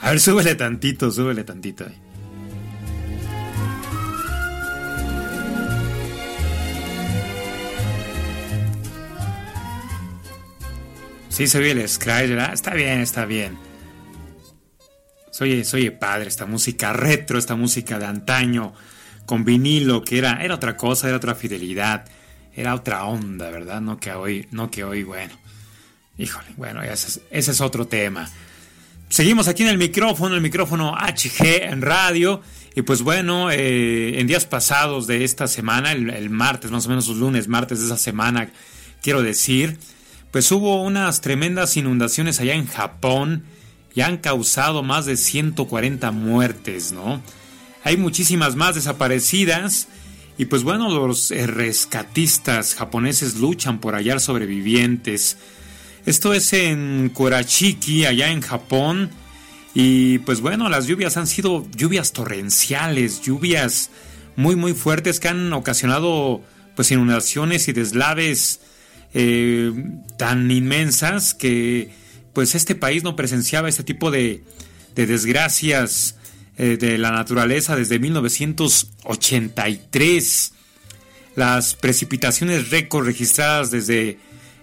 A 0.00 0.10
ver, 0.10 0.18
súbele 0.18 0.56
tantito, 0.56 1.12
súbele 1.12 1.44
tantito. 1.44 1.86
Sí, 11.28 11.46
se 11.46 11.58
oye 11.58 11.70
el 11.70 11.88
Scries, 11.88 12.30
¿verdad? 12.30 12.52
Está 12.52 12.74
bien, 12.74 12.98
está 12.98 13.24
bien. 13.24 13.56
Soy, 15.30 15.64
soy 15.64 15.90
padre, 15.90 16.26
esta 16.26 16.46
música 16.46 16.92
retro, 16.92 17.38
esta 17.38 17.54
música 17.54 18.00
de 18.00 18.06
antaño, 18.06 18.74
con 19.26 19.44
vinilo, 19.44 20.02
que 20.02 20.18
era, 20.18 20.42
era 20.42 20.56
otra 20.56 20.76
cosa, 20.76 21.06
era 21.06 21.18
otra 21.18 21.36
fidelidad, 21.36 22.04
era 22.58 22.74
otra 22.74 23.04
onda, 23.04 23.50
¿verdad? 23.50 23.80
No 23.80 23.98
que 23.98 24.12
hoy, 24.12 24.48
no 24.50 24.70
que 24.70 24.84
hoy, 24.84 25.04
bueno. 25.04 25.34
Híjole, 26.18 26.48
bueno, 26.56 26.82
ese 26.82 27.06
es, 27.06 27.20
ese 27.30 27.50
es 27.52 27.60
otro 27.60 27.86
tema. 27.86 28.28
Seguimos 29.08 29.46
aquí 29.46 29.62
en 29.62 29.68
el 29.68 29.78
micrófono, 29.78 30.34
el 30.34 30.40
micrófono 30.40 30.96
HG 30.96 31.62
en 31.62 31.82
radio. 31.82 32.42
Y 32.74 32.82
pues 32.82 33.02
bueno, 33.02 33.50
eh, 33.50 34.20
en 34.20 34.26
días 34.26 34.44
pasados 34.44 35.06
de 35.06 35.24
esta 35.24 35.46
semana, 35.46 35.92
el, 35.92 36.10
el 36.10 36.30
martes, 36.30 36.70
más 36.70 36.86
o 36.86 36.88
menos 36.88 37.06
los 37.08 37.16
lunes, 37.16 37.48
martes 37.48 37.78
de 37.78 37.86
esa 37.86 37.96
semana, 37.96 38.50
quiero 39.02 39.22
decir, 39.22 39.78
pues 40.30 40.50
hubo 40.52 40.82
unas 40.82 41.20
tremendas 41.20 41.76
inundaciones 41.76 42.40
allá 42.40 42.54
en 42.54 42.66
Japón 42.66 43.44
y 43.94 44.00
han 44.00 44.18
causado 44.18 44.82
más 44.82 45.06
de 45.06 45.16
140 45.16 46.10
muertes, 46.10 46.92
¿no? 46.92 47.22
Hay 47.84 47.96
muchísimas 47.96 48.54
más 48.54 48.74
desaparecidas 48.74 49.88
y 50.38 50.44
pues 50.44 50.62
bueno, 50.62 50.88
los 50.88 51.32
eh, 51.32 51.48
rescatistas 51.48 52.76
japoneses 52.76 53.36
luchan 53.36 53.80
por 53.80 53.94
hallar 53.94 54.20
sobrevivientes. 54.20 55.36
Esto 56.06 56.32
es 56.32 56.52
en 56.52 57.10
Kurachiki, 57.12 58.06
allá 58.06 58.30
en 58.30 58.40
Japón. 58.40 59.10
Y 59.74 60.20
pues 60.20 60.40
bueno, 60.40 60.68
las 60.68 60.86
lluvias 60.86 61.16
han 61.16 61.26
sido 61.26 61.66
lluvias 61.72 62.12
torrenciales, 62.12 63.20
lluvias 63.20 63.90
muy 64.36 64.54
muy 64.54 64.74
fuertes 64.74 65.18
que 65.18 65.26
han 65.26 65.52
ocasionado 65.52 66.40
pues 66.76 66.92
inundaciones 66.92 67.66
y 67.66 67.72
deslaves 67.72 68.60
eh, 69.14 69.72
tan 70.16 70.48
inmensas 70.52 71.34
que 71.34 71.90
pues 72.32 72.54
este 72.54 72.76
país 72.76 73.02
no 73.02 73.16
presenciaba 73.16 73.68
este 73.68 73.82
tipo 73.82 74.12
de, 74.12 74.44
de 74.94 75.06
desgracias 75.06 76.17
eh, 76.58 76.76
de 76.76 76.98
la 76.98 77.10
naturaleza 77.12 77.76
desde 77.76 77.98
1983. 77.98 80.52
Las 81.36 81.74
precipitaciones 81.74 82.70
récord 82.70 83.06
registradas 83.06 83.70
desde 83.70 84.18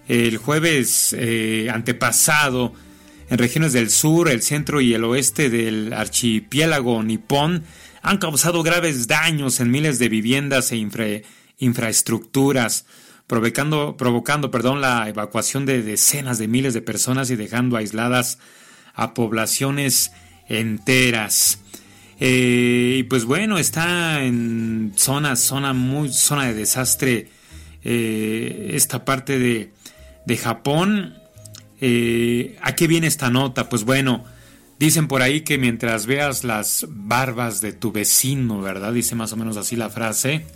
el 0.08 0.36
jueves 0.36 1.14
eh, 1.18 1.68
antepasado 1.72 2.72
en 3.28 3.38
regiones 3.38 3.72
del 3.72 3.90
sur, 3.90 4.28
el 4.28 4.42
centro 4.42 4.80
y 4.80 4.94
el 4.94 5.02
oeste 5.04 5.50
del 5.50 5.92
archipiélago 5.92 7.02
nipón 7.02 7.64
han 8.02 8.18
causado 8.18 8.62
graves 8.62 9.08
daños 9.08 9.58
en 9.58 9.70
miles 9.72 9.98
de 9.98 10.08
viviendas 10.08 10.70
e 10.70 10.76
infra- 10.76 11.22
infraestructuras, 11.58 12.84
provocando, 13.26 13.96
provocando 13.96 14.52
perdón, 14.52 14.80
la 14.80 15.08
evacuación 15.08 15.66
de 15.66 15.82
decenas 15.82 16.38
de 16.38 16.46
miles 16.46 16.72
de 16.74 16.82
personas 16.82 17.30
y 17.30 17.36
dejando 17.36 17.76
aisladas 17.76 18.38
a 18.94 19.12
poblaciones 19.14 20.12
enteras. 20.48 21.58
Eh, 22.18 22.96
y 22.98 23.02
pues 23.04 23.24
bueno, 23.24 23.58
está 23.58 24.22
en 24.22 24.92
zona, 24.96 25.36
zona 25.36 25.72
muy, 25.72 26.10
zona 26.12 26.46
de 26.46 26.54
desastre 26.54 27.28
eh, 27.84 28.70
esta 28.74 29.04
parte 29.04 29.38
de, 29.38 29.72
de 30.24 30.36
Japón. 30.36 31.14
Eh, 31.80 32.56
¿A 32.62 32.74
qué 32.74 32.86
viene 32.86 33.06
esta 33.06 33.30
nota? 33.30 33.68
Pues 33.68 33.84
bueno, 33.84 34.24
dicen 34.78 35.08
por 35.08 35.22
ahí 35.22 35.42
que 35.42 35.58
mientras 35.58 36.06
veas 36.06 36.42
las 36.44 36.86
barbas 36.88 37.60
de 37.60 37.72
tu 37.72 37.92
vecino, 37.92 38.60
¿verdad? 38.60 38.92
Dice 38.92 39.14
más 39.14 39.32
o 39.32 39.36
menos 39.36 39.56
así 39.56 39.76
la 39.76 39.90
frase. 39.90 40.46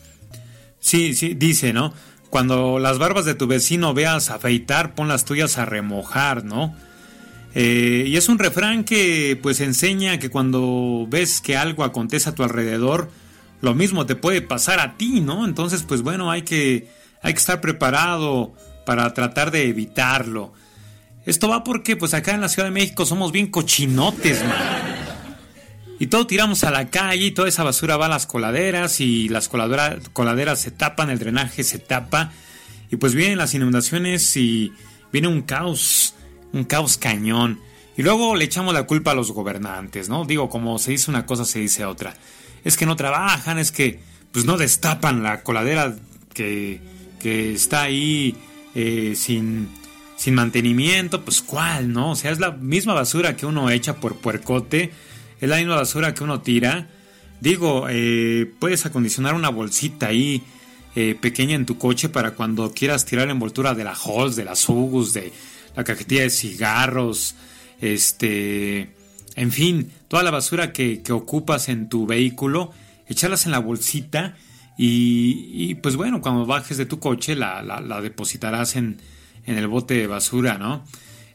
Sí, 0.81 1.15
sí, 1.15 1.35
dice, 1.35 1.73
¿no? 1.75 1.93
Cuando 2.31 2.79
las 2.79 2.99
barbas 2.99 3.27
de 3.27 3.35
tu 3.35 3.47
vecino 3.47 3.93
veas 3.93 4.31
afeitar, 4.31 4.95
pon 4.95 5.09
las 5.09 5.25
tuyas 5.25 5.59
a 5.59 5.67
remojar, 5.67 6.45
¿no? 6.45 6.75
Eh, 7.55 8.05
y 8.07 8.17
es 8.17 8.29
un 8.29 8.39
refrán 8.39 8.85
que 8.85 9.39
pues 9.43 9.61
enseña 9.61 10.19
que 10.19 10.31
cuando 10.31 11.07
ves 11.09 11.41
que 11.41 11.57
algo 11.57 11.83
acontece 11.85 12.29
a 12.29 12.35
tu 12.35 12.43
alrededor, 12.45 13.11
lo 13.61 13.75
mismo 13.75 14.07
te 14.07 14.15
puede 14.15 14.41
pasar 14.41 14.79
a 14.81 14.97
ti, 14.97 15.21
¿no? 15.21 15.45
Entonces, 15.45 15.83
pues 15.83 16.03
bueno, 16.03 16.31
hay 16.31 16.43
que, 16.43 16.89
hay 17.23 17.33
que 17.33 17.39
estar 17.39 17.61
preparado 17.61 18.55
para 18.87 19.13
tratar 19.15 19.51
de 19.51 19.69
evitarlo. 19.69 20.53
Esto 21.27 21.49
va 21.49 21.65
porque 21.65 21.97
pues 21.97 22.15
acá 22.15 22.35
en 22.35 22.41
la 22.41 22.49
Ciudad 22.49 22.69
de 22.69 22.73
México 22.73 23.05
somos 23.05 23.33
bien 23.33 23.49
cochinotes, 23.49 24.43
man. 24.45 24.97
Y 25.99 26.07
todo 26.07 26.27
tiramos 26.27 26.65
a 26.65 26.71
la 26.71 26.89
calle 26.89 27.27
y 27.27 27.31
toda 27.33 27.49
esa 27.49 27.63
basura 27.63 27.99
va 27.99 28.07
a 28.07 28.09
las 28.09 28.25
coladeras 28.27 29.01
y 29.03 29.29
las 29.29 29.51
coladera- 29.51 29.99
coladeras 30.15 30.59
se 30.61 30.71
tapan, 30.71 31.11
el 31.11 31.19
drenaje 31.19 31.63
se 31.63 31.79
tapa 31.79 32.33
y 32.91 32.97
pues 32.97 33.15
vienen 33.15 33.37
las 33.37 33.53
inundaciones 33.55 34.35
y 34.39 34.73
viene 35.13 35.29
un 35.29 35.43
caos, 35.43 36.15
un 36.53 36.65
caos 36.65 36.99
cañón. 36.99 37.61
Y 37.97 38.03
luego 38.03 38.35
le 38.35 38.45
echamos 38.45 38.73
la 38.73 38.85
culpa 38.85 39.11
a 39.11 39.15
los 39.15 39.33
gobernantes, 39.33 40.09
¿no? 40.09 40.25
Digo, 40.25 40.49
como 40.49 40.79
se 40.79 40.93
dice 40.93 41.11
una 41.11 41.27
cosa, 41.27 41.45
se 41.45 41.59
dice 41.59 41.85
otra. 41.85 42.15
Es 42.65 42.77
que 42.77 42.87
no 42.87 42.97
trabajan, 42.97 43.59
es 43.59 43.73
que 43.73 44.01
pues 44.33 44.45
no 44.45 44.57
destapan 44.57 45.23
la 45.23 45.43
coladera 45.43 45.97
que, 46.33 46.81
que 47.19 47.53
está 47.53 47.83
ahí 47.83 48.37
eh, 48.75 49.15
sin, 49.17 49.69
sin 50.17 50.35
mantenimiento, 50.35 51.23
pues 51.25 51.43
cuál, 51.43 51.93
¿no? 51.93 52.13
O 52.13 52.17
sea, 52.17 52.31
es 52.31 52.39
la 52.39 52.53
misma 52.53 52.95
basura 52.95 53.37
que 53.37 53.47
uno 53.47 53.71
echa 53.71 53.97
por 53.97 54.17
puercote, 54.17 54.93
es 55.41 55.49
la 55.49 55.57
misma 55.57 55.77
basura 55.77 56.15
que 56.15 56.25
uno 56.25 56.41
tira. 56.41 56.89
Digo, 57.41 57.87
eh, 57.89 58.51
puedes 58.59 58.87
acondicionar 58.87 59.35
una 59.35 59.49
bolsita 59.49 60.09
ahí 60.09 60.43
eh, 60.95 61.17
pequeña 61.21 61.55
en 61.55 61.67
tu 61.67 61.79
coche 61.79 62.09
para 62.09 62.33
cuando 62.33 62.73
quieras 62.73 63.05
tirar 63.05 63.31
envoltura 63.31 63.75
de 63.75 63.85
la 63.85 63.95
Halls, 63.95 64.37
de 64.37 64.45
las 64.45 64.69
Ugus, 64.69 65.13
de 65.13 65.33
la 65.77 65.85
cajetilla 65.85 66.23
de 66.23 66.31
cigarros, 66.31 67.35
este, 67.81 68.95
en 69.37 69.53
fin, 69.53 69.91
toda 70.09 70.23
la 70.23 70.31
basura 70.31 70.73
que, 70.73 71.03
ocupas 71.11 71.69
en 71.69 71.89
tu 71.89 72.07
vehículo, 72.07 72.73
echarlas 73.09 73.47
en 73.47 73.53
la 73.53 73.59
bolsita 73.59 74.37
y, 74.77 75.49
y, 75.53 75.75
pues 75.77 75.97
bueno, 75.97 76.21
cuando 76.21 76.47
bajes 76.47 76.77
de 76.77 76.87
tu 76.87 76.99
coche 76.99 77.35
la, 77.37 78.01
depositarás 78.03 78.77
en, 78.77 79.01
en 79.47 79.57
el 79.57 79.69
bote 79.69 79.95
de 79.95 80.07
basura, 80.07 80.59
¿no? 80.59 80.85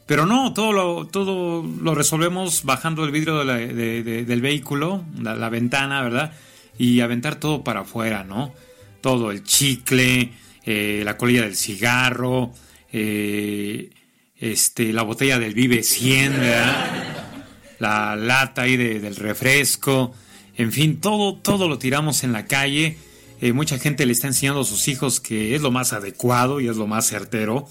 Pero 0.06 0.24
no, 0.24 0.52
todo 0.54 0.72
lo, 0.72 1.06
todo 1.08 1.64
lo 1.64 1.94
resolvemos 1.94 2.62
bajando 2.62 3.04
el 3.04 3.10
vidrio 3.10 3.44
del 3.44 4.40
vehículo, 4.40 5.04
la, 5.20 5.34
la 5.34 5.48
ventana, 5.48 6.00
¿verdad? 6.02 6.32
Y 6.78 7.00
aventar 7.00 7.36
todo 7.36 7.64
para 7.64 7.80
afuera, 7.80 8.22
¿no? 8.22 8.54
Todo, 9.00 9.32
el 9.32 9.42
chicle, 9.42 10.32
eh, 10.64 11.02
la 11.04 11.16
colilla 11.16 11.42
del 11.42 11.56
cigarro, 11.56 12.52
eh, 12.92 13.90
este, 14.38 14.92
la 14.92 15.02
botella 15.02 15.38
del 15.38 15.54
Vive 15.54 15.82
100, 15.82 16.32
¿verdad? 16.32 17.04
La 17.78 18.16
lata 18.16 18.62
ahí 18.62 18.76
de- 18.76 19.00
del 19.00 19.16
refresco, 19.16 20.14
en 20.56 20.72
fin, 20.72 21.00
todo, 21.00 21.36
todo 21.36 21.68
lo 21.68 21.78
tiramos 21.78 22.24
en 22.24 22.32
la 22.32 22.46
calle. 22.46 22.98
Eh, 23.40 23.52
mucha 23.52 23.78
gente 23.78 24.06
le 24.06 24.12
está 24.12 24.26
enseñando 24.28 24.62
a 24.62 24.64
sus 24.64 24.88
hijos 24.88 25.20
que 25.20 25.54
es 25.54 25.60
lo 25.60 25.70
más 25.70 25.92
adecuado 25.92 26.60
y 26.60 26.68
es 26.68 26.76
lo 26.76 26.86
más 26.86 27.06
certero 27.06 27.68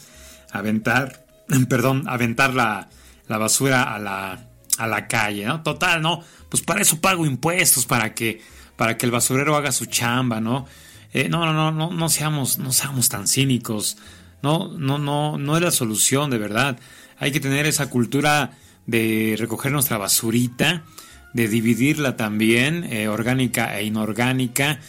aventar, 0.52 1.26
perdón, 1.70 2.04
aventar 2.08 2.54
la, 2.54 2.90
la 3.28 3.38
basura 3.40 3.82
a 3.96 3.98
la, 4.00 4.48
a 4.78 4.88
la 4.88 5.08
calle, 5.08 5.46
¿no? 5.46 5.64
Total, 5.64 6.02
¿no? 6.02 6.22
Pues 6.50 6.62
para 6.62 6.82
eso 6.82 7.02
pago 7.02 7.26
impuestos, 7.26 7.86
para 7.88 8.14
que, 8.14 8.42
para 8.76 8.98
que 8.98 9.06
el 9.08 9.12
basurero 9.12 9.56
haga 9.56 9.72
su 9.72 9.88
chamba, 9.88 10.40
¿no? 10.40 10.68
Eh, 11.14 11.30
no, 11.30 11.46
no, 11.46 11.54
no, 11.54 11.72
no, 11.72 11.90
no 11.92 12.10
seamos, 12.10 12.60
no 12.60 12.72
seamos 12.72 13.10
tan 13.10 13.28
cínicos. 13.28 13.98
No, 14.46 14.68
no, 14.78 15.00
no, 15.00 15.40
no 15.40 15.58
es 15.58 15.64
la 15.64 15.72
solución, 15.72 16.30
de 16.30 16.38
verdad. 16.38 16.78
Hay 17.18 17.32
que 17.32 17.40
tener 17.40 17.66
esa 17.66 17.90
cultura 17.90 18.52
de 18.86 19.36
recoger 19.40 19.72
nuestra 19.72 19.98
basurita, 19.98 20.84
de 21.34 21.48
dividirla 21.48 22.16
también, 22.16 22.84
eh, 22.84 23.08
orgánica 23.08 23.76
e 23.80 23.86
inorgánica. 23.86 24.80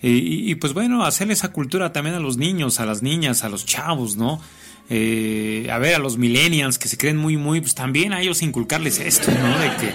Y, 0.00 0.54
pues 0.54 0.72
bueno, 0.72 1.04
hacer 1.04 1.30
esa 1.30 1.52
cultura 1.52 1.92
también 1.92 2.16
a 2.16 2.20
los 2.20 2.38
niños, 2.38 2.80
a 2.80 2.86
las 2.86 3.02
niñas, 3.02 3.44
a 3.44 3.50
los 3.50 3.66
chavos, 3.66 4.16
¿no? 4.16 4.40
Eh, 4.88 5.68
a 5.70 5.76
ver, 5.76 5.96
a 5.96 5.98
los 5.98 6.16
millennials 6.16 6.78
que 6.78 6.88
se 6.88 6.96
creen 6.96 7.18
muy, 7.18 7.36
muy, 7.36 7.60
pues 7.60 7.74
también 7.74 8.14
a 8.14 8.22
ellos 8.22 8.40
inculcarles 8.40 8.98
esto, 8.98 9.30
¿no? 9.30 9.58
De 9.58 9.76
que, 9.76 9.92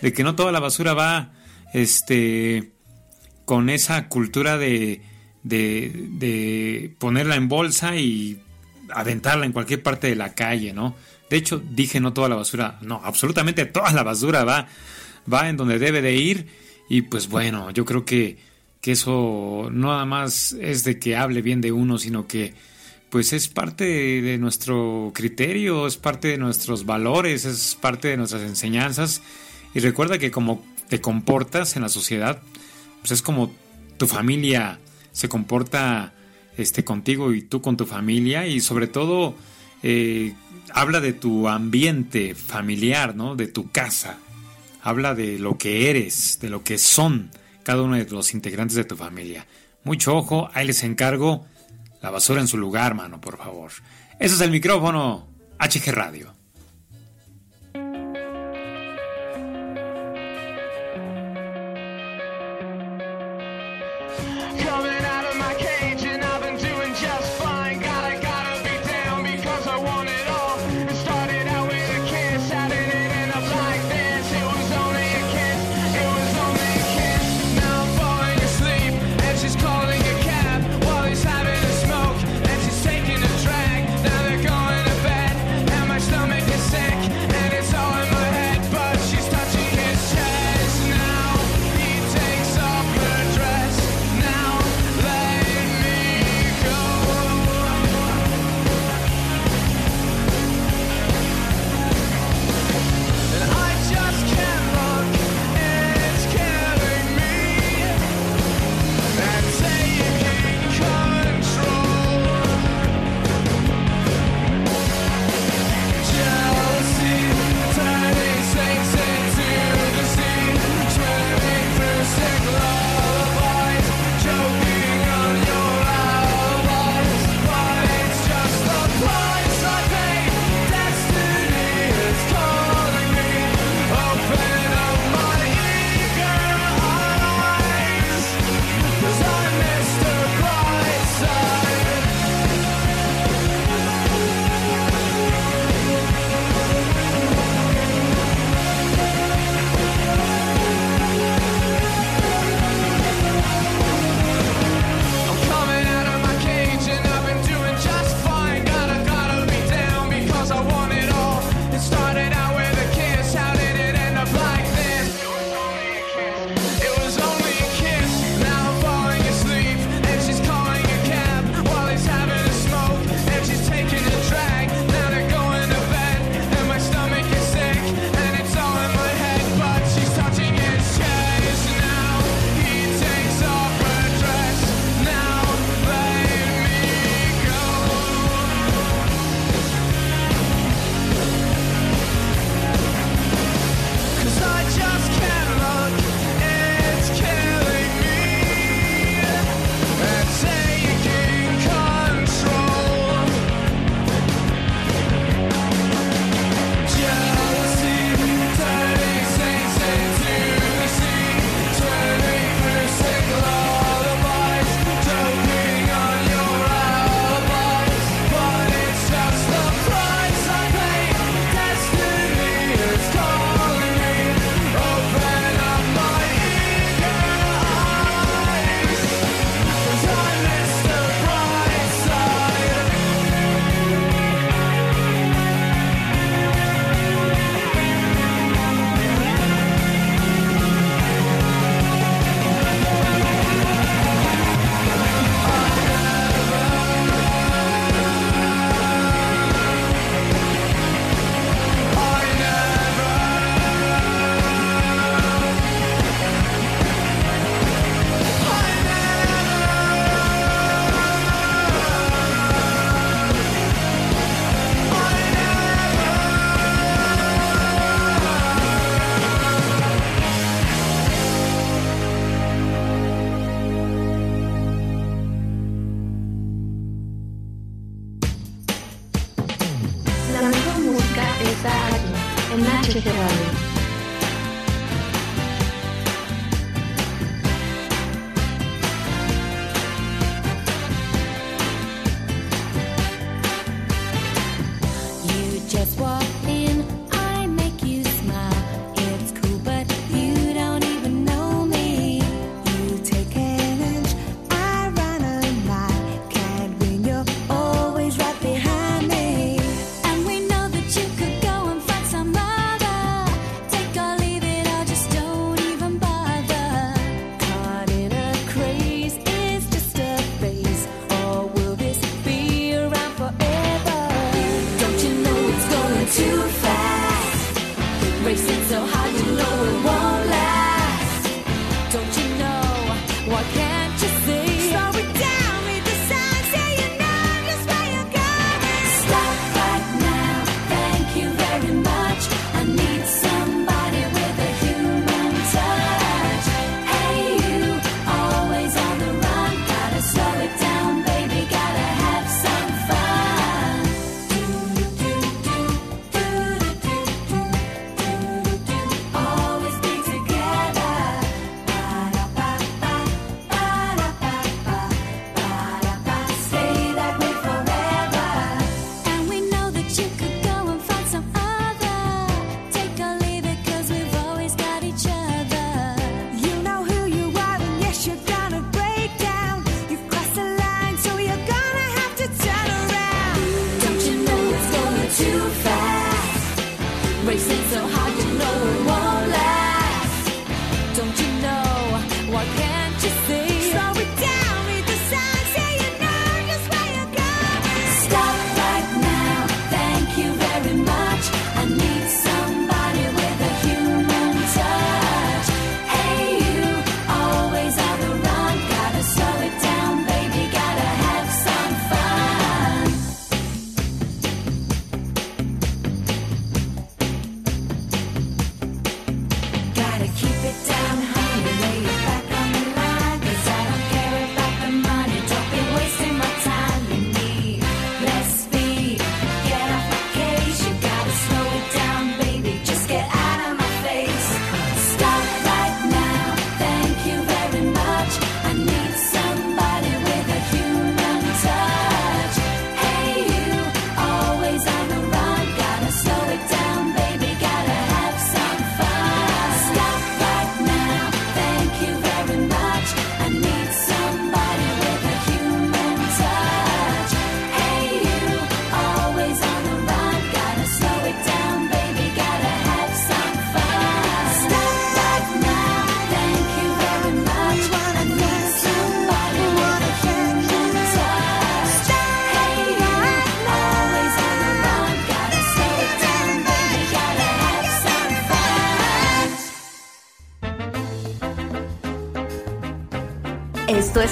de 0.00 0.12
que 0.14 0.24
no 0.24 0.34
toda 0.34 0.50
la 0.50 0.60
basura 0.60 0.94
va, 0.94 1.34
este, 1.74 2.72
con 3.44 3.68
esa 3.68 4.08
cultura 4.08 4.56
de, 4.56 5.02
de, 5.42 6.08
de 6.12 6.96
ponerla 6.98 7.36
en 7.36 7.48
bolsa 7.48 7.96
y 7.96 8.40
aventarla 8.90 9.46
en 9.46 9.52
cualquier 9.52 9.82
parte 9.82 10.08
de 10.08 10.16
la 10.16 10.34
calle, 10.34 10.72
¿no? 10.72 10.94
De 11.28 11.36
hecho, 11.36 11.62
dije 11.70 12.00
no 12.00 12.12
toda 12.12 12.28
la 12.28 12.36
basura, 12.36 12.78
no, 12.82 13.00
absolutamente 13.04 13.66
toda 13.66 13.92
la 13.92 14.02
basura 14.02 14.44
va, 14.44 14.68
va 15.32 15.48
en 15.48 15.56
donde 15.56 15.78
debe 15.78 16.02
de 16.02 16.14
ir. 16.14 16.46
Y 16.88 17.02
pues 17.02 17.28
bueno, 17.28 17.70
yo 17.70 17.84
creo 17.84 18.04
que, 18.04 18.38
que 18.80 18.92
eso 18.92 19.68
no 19.72 19.88
nada 19.88 20.04
más 20.04 20.52
es 20.52 20.84
de 20.84 20.98
que 20.98 21.16
hable 21.16 21.42
bien 21.42 21.60
de 21.60 21.72
uno, 21.72 21.98
sino 21.98 22.26
que 22.26 22.54
pues 23.10 23.32
es 23.32 23.48
parte 23.48 23.84
de 23.84 24.38
nuestro 24.38 25.10
criterio, 25.14 25.86
es 25.86 25.96
parte 25.96 26.28
de 26.28 26.38
nuestros 26.38 26.86
valores, 26.86 27.44
es 27.44 27.76
parte 27.80 28.08
de 28.08 28.16
nuestras 28.16 28.42
enseñanzas. 28.42 29.22
Y 29.74 29.80
recuerda 29.80 30.18
que 30.18 30.30
como 30.30 30.64
te 30.88 31.00
comportas 31.00 31.76
en 31.76 31.82
la 31.82 31.88
sociedad, 31.88 32.40
pues 33.00 33.12
es 33.12 33.22
como 33.22 33.52
tu 33.96 34.06
familia 34.06 34.78
se 35.12 35.28
comporta 35.28 36.12
este, 36.56 36.84
contigo 36.84 37.32
y 37.32 37.42
tú 37.42 37.60
con 37.60 37.76
tu 37.76 37.86
familia 37.86 38.46
y 38.46 38.60
sobre 38.60 38.86
todo 38.86 39.34
eh, 39.82 40.34
habla 40.72 41.00
de 41.00 41.12
tu 41.12 41.48
ambiente 41.48 42.34
familiar, 42.34 43.14
¿no? 43.14 43.36
De 43.36 43.46
tu 43.46 43.70
casa. 43.70 44.18
Habla 44.82 45.14
de 45.14 45.38
lo 45.38 45.58
que 45.58 45.90
eres, 45.90 46.38
de 46.40 46.48
lo 46.48 46.62
que 46.62 46.78
son 46.78 47.30
cada 47.62 47.82
uno 47.82 47.96
de 47.96 48.08
los 48.08 48.32
integrantes 48.34 48.76
de 48.76 48.84
tu 48.84 48.96
familia. 48.96 49.46
Mucho 49.82 50.16
ojo, 50.16 50.48
ahí 50.54 50.66
les 50.66 50.84
encargo 50.84 51.46
la 52.00 52.10
basura 52.10 52.40
en 52.40 52.48
su 52.48 52.56
lugar, 52.56 52.94
mano, 52.94 53.20
por 53.20 53.38
favor. 53.38 53.72
Eso 54.20 54.34
es 54.36 54.40
el 54.40 54.50
micrófono 54.50 55.28
HG 55.58 55.90
Radio. 55.90 56.35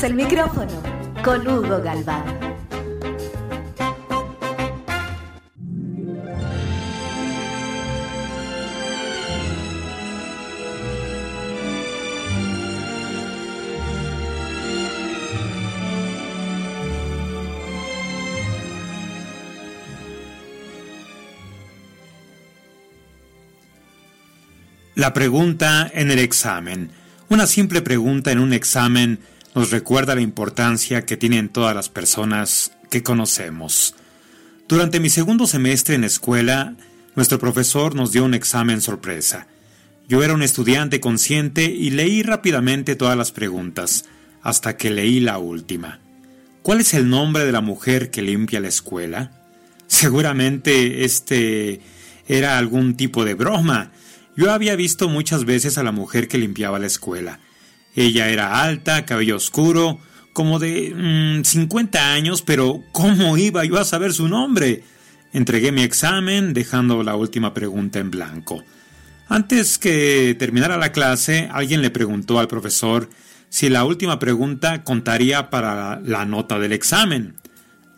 el 0.05 0.15
micrófono 0.15 0.83
con 1.25 1.49
Hugo 1.49 1.81
Galván. 1.83 2.25
La 24.95 25.15
pregunta 25.15 25.91
en 25.95 26.11
el 26.11 26.19
examen. 26.19 26.91
Una 27.31 27.47
simple 27.47 27.81
pregunta 27.81 28.33
en 28.33 28.39
un 28.39 28.53
examen 28.53 29.21
nos 29.55 29.71
recuerda 29.71 30.15
la 30.15 30.21
importancia 30.21 31.07
que 31.07 31.17
tienen 31.17 31.49
todas 31.49 31.75
las 31.75 31.89
personas 31.89 32.73
que 32.91 33.03
conocemos. 33.03 33.95
Durante 34.69 35.01
mi 35.01 35.11
segundo 35.11 35.47
semestre 35.47 35.95
en 35.95 36.03
la 36.03 36.09
escuela, 36.09 36.75
nuestro 37.15 37.39
profesor 37.39 37.95
nos 37.95 38.13
dio 38.13 38.25
un 38.25 38.35
examen 38.35 38.81
sorpresa. 38.81 39.47
Yo 40.09 40.23
era 40.23 40.35
un 40.35 40.43
estudiante 40.43 41.01
consciente 41.01 41.65
y 41.65 41.91
leí 41.91 42.23
rápidamente 42.23 42.97
todas 42.97 43.17
las 43.17 43.33
preguntas, 43.33 44.05
hasta 44.43 44.77
que 44.77 44.91
leí 44.91 45.21
la 45.21 45.39
última. 45.39 46.01
¿Cuál 46.63 46.81
es 46.81 46.93
el 46.95 47.09
nombre 47.09 47.45
de 47.45 47.53
la 47.53 47.61
mujer 47.61 48.11
que 48.11 48.23
limpia 48.23 48.61
la 48.61 48.69
escuela? 48.69 49.31
Seguramente 49.87 51.05
este 51.05 51.81
era 52.27 52.59
algún 52.59 52.97
tipo 52.97 53.25
de 53.25 53.35
broma. 53.35 53.93
Yo 54.37 54.51
había 54.51 54.75
visto 54.77 55.09
muchas 55.09 55.45
veces 55.45 55.79
a 55.79 55.83
la 55.83 55.93
mujer 55.93 56.27
que 56.27 56.39
limpiaba 56.39 56.79
la 56.79 56.87
escuela, 56.87 57.39
ella 57.95 58.29
era 58.29 58.63
alta, 58.63 59.05
cabello 59.05 59.37
oscuro, 59.37 60.01
como 60.33 60.59
de 60.59 60.93
mmm, 60.95 61.45
50 61.45 62.13
años, 62.13 62.43
pero 62.43 62.83
¿cómo 62.93 63.37
iba 63.37 63.65
yo 63.65 63.79
a 63.79 63.85
saber 63.85 64.13
su 64.13 64.29
nombre? 64.29 64.83
Entregué 65.33 65.73
mi 65.73 65.83
examen 65.83 66.53
dejando 66.55 67.03
la 67.03 67.17
última 67.17 67.55
pregunta 67.55 67.99
en 67.99 68.11
blanco. 68.11 68.63
Antes 69.29 69.79
que 69.79 70.37
terminara 70.39 70.77
la 70.77 70.93
clase, 70.93 71.49
alguien 71.53 71.83
le 71.83 71.91
preguntó 71.91 72.39
al 72.39 72.49
profesor 72.49 73.09
si 73.49 73.69
la 73.69 73.85
última 73.85 74.19
pregunta 74.19 74.83
contaría 74.83 75.49
para 75.49 76.01
la 76.01 76.25
nota 76.25 76.59
del 76.59 76.73
examen. 76.73 77.37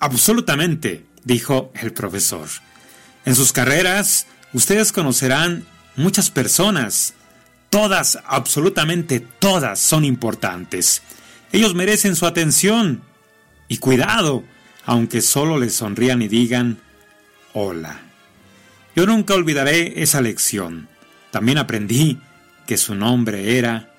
Absolutamente, 0.01 1.07
dijo 1.24 1.72
el 1.80 1.92
profesor. 1.92 2.47
En 3.24 3.34
sus 3.34 3.53
carreras, 3.53 4.26
ustedes 4.53 4.92
conocerán 4.92 5.64
muchas 5.97 6.30
personas, 6.30 7.14
Todas, 7.71 8.19
absolutamente 8.27 9.21
todas, 9.21 9.79
son 9.79 10.05
importantes. 10.05 11.03
Ellos 11.53 11.75
merecen 11.75 12.17
su 12.17 12.27
atención 12.27 13.03
y 13.69 13.79
cuidado, 13.79 14.45
aunque 14.85 15.21
solo 15.21 15.59
les 15.59 15.75
sonrían 15.75 16.23
y 16.23 16.29
digan 16.29 16.79
hola. 17.53 18.01
Yo 18.95 19.07
nunca 19.07 19.35
olvidaré 19.35 20.03
esa 20.03 20.21
lección. 20.21 20.89
También 21.31 21.59
aprendí 21.59 22.19
que 22.67 22.77
su 22.77 22.95
nombre 22.95 23.59
era 23.59 23.91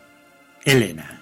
Elena. 0.65 1.16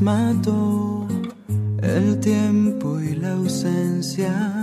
Mató 0.00 1.06
el 1.82 2.18
tiempo 2.20 3.00
y 3.00 3.14
la 3.14 3.32
ausencia. 3.32 4.55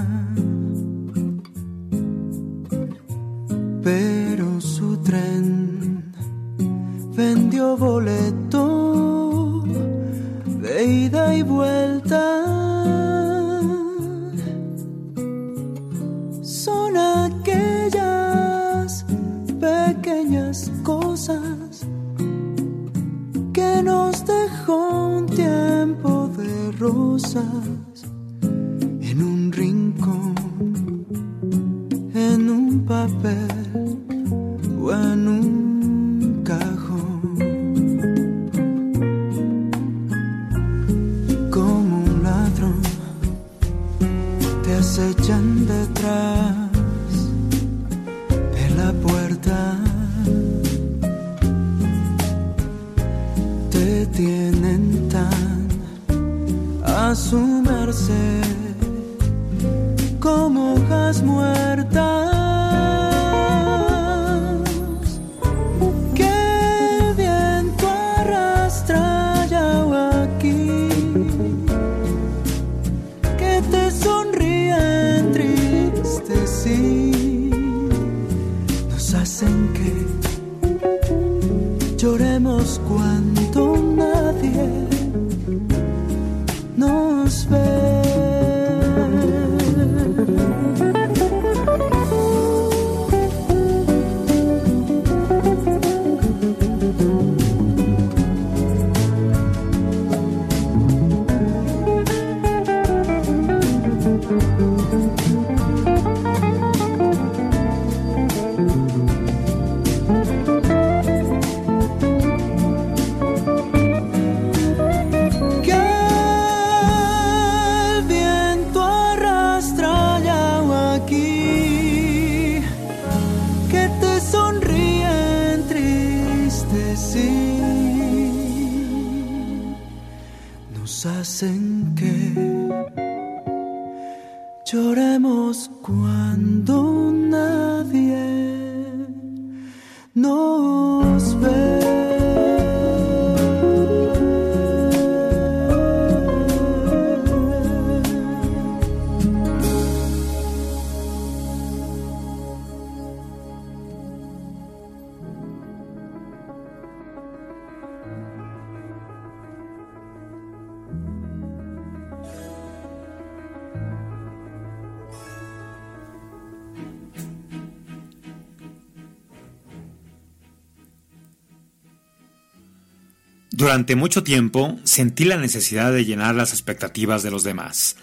Durante 173.63 173.95
mucho 173.95 174.23
tiempo 174.23 174.77
sentí 174.83 175.23
la 175.23 175.37
necesidad 175.37 175.93
de 175.93 176.03
llenar 176.03 176.35
las 176.35 176.51
expectativas 176.51 177.23
de 177.23 177.31
los 177.31 177.45
demás. 177.45 177.95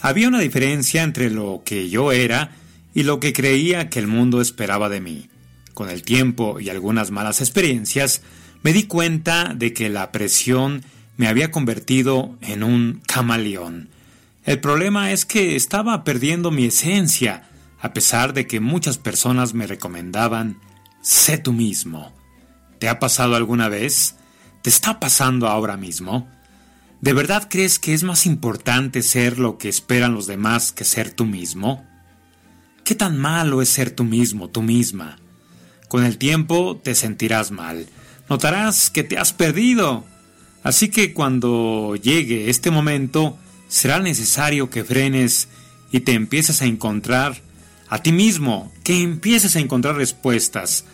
Había 0.00 0.26
una 0.26 0.40
diferencia 0.40 1.02
entre 1.02 1.28
lo 1.28 1.60
que 1.66 1.90
yo 1.90 2.12
era 2.12 2.52
y 2.94 3.02
lo 3.02 3.20
que 3.20 3.34
creía 3.34 3.90
que 3.90 3.98
el 3.98 4.06
mundo 4.06 4.40
esperaba 4.40 4.88
de 4.88 5.02
mí. 5.02 5.28
Con 5.74 5.90
el 5.90 6.02
tiempo 6.02 6.60
y 6.60 6.70
algunas 6.70 7.10
malas 7.10 7.42
experiencias, 7.42 8.22
me 8.62 8.72
di 8.72 8.84
cuenta 8.84 9.52
de 9.54 9.74
que 9.74 9.90
la 9.90 10.12
presión 10.12 10.82
me 11.18 11.28
había 11.28 11.50
convertido 11.50 12.38
en 12.40 12.62
un 12.62 13.02
camaleón. 13.06 13.90
El 14.46 14.60
problema 14.60 15.12
es 15.12 15.26
que 15.26 15.56
estaba 15.56 16.04
perdiendo 16.04 16.50
mi 16.50 16.64
esencia, 16.64 17.50
a 17.82 17.92
pesar 17.92 18.32
de 18.32 18.46
que 18.46 18.60
muchas 18.60 18.96
personas 18.96 19.52
me 19.52 19.66
recomendaban, 19.66 20.58
sé 21.02 21.36
tú 21.36 21.52
mismo. 21.52 22.14
¿Te 22.78 22.88
ha 22.88 22.98
pasado 22.98 23.36
alguna 23.36 23.68
vez? 23.68 24.16
¿Te 24.62 24.70
está 24.70 25.00
pasando 25.00 25.48
ahora 25.48 25.76
mismo? 25.76 26.28
¿De 27.00 27.12
verdad 27.12 27.48
crees 27.50 27.80
que 27.80 27.94
es 27.94 28.04
más 28.04 28.26
importante 28.26 29.02
ser 29.02 29.40
lo 29.40 29.58
que 29.58 29.68
esperan 29.68 30.14
los 30.14 30.28
demás 30.28 30.70
que 30.70 30.84
ser 30.84 31.10
tú 31.10 31.24
mismo? 31.26 31.84
¿Qué 32.84 32.94
tan 32.94 33.18
malo 33.18 33.60
es 33.60 33.68
ser 33.68 33.90
tú 33.90 34.04
mismo, 34.04 34.50
tú 34.50 34.62
misma? 34.62 35.18
Con 35.88 36.04
el 36.04 36.16
tiempo 36.16 36.80
te 36.80 36.94
sentirás 36.94 37.50
mal. 37.50 37.88
Notarás 38.28 38.88
que 38.88 39.02
te 39.02 39.18
has 39.18 39.32
perdido. 39.32 40.04
Así 40.62 40.90
que 40.90 41.12
cuando 41.12 41.96
llegue 41.96 42.48
este 42.48 42.70
momento, 42.70 43.36
será 43.66 43.98
necesario 43.98 44.70
que 44.70 44.84
frenes 44.84 45.48
y 45.90 46.00
te 46.00 46.12
empieces 46.12 46.62
a 46.62 46.66
encontrar 46.66 47.42
a 47.88 47.98
ti 48.00 48.12
mismo, 48.12 48.72
que 48.84 49.02
empieces 49.02 49.56
a 49.56 49.60
encontrar 49.60 49.96
respuestas. 49.96 50.84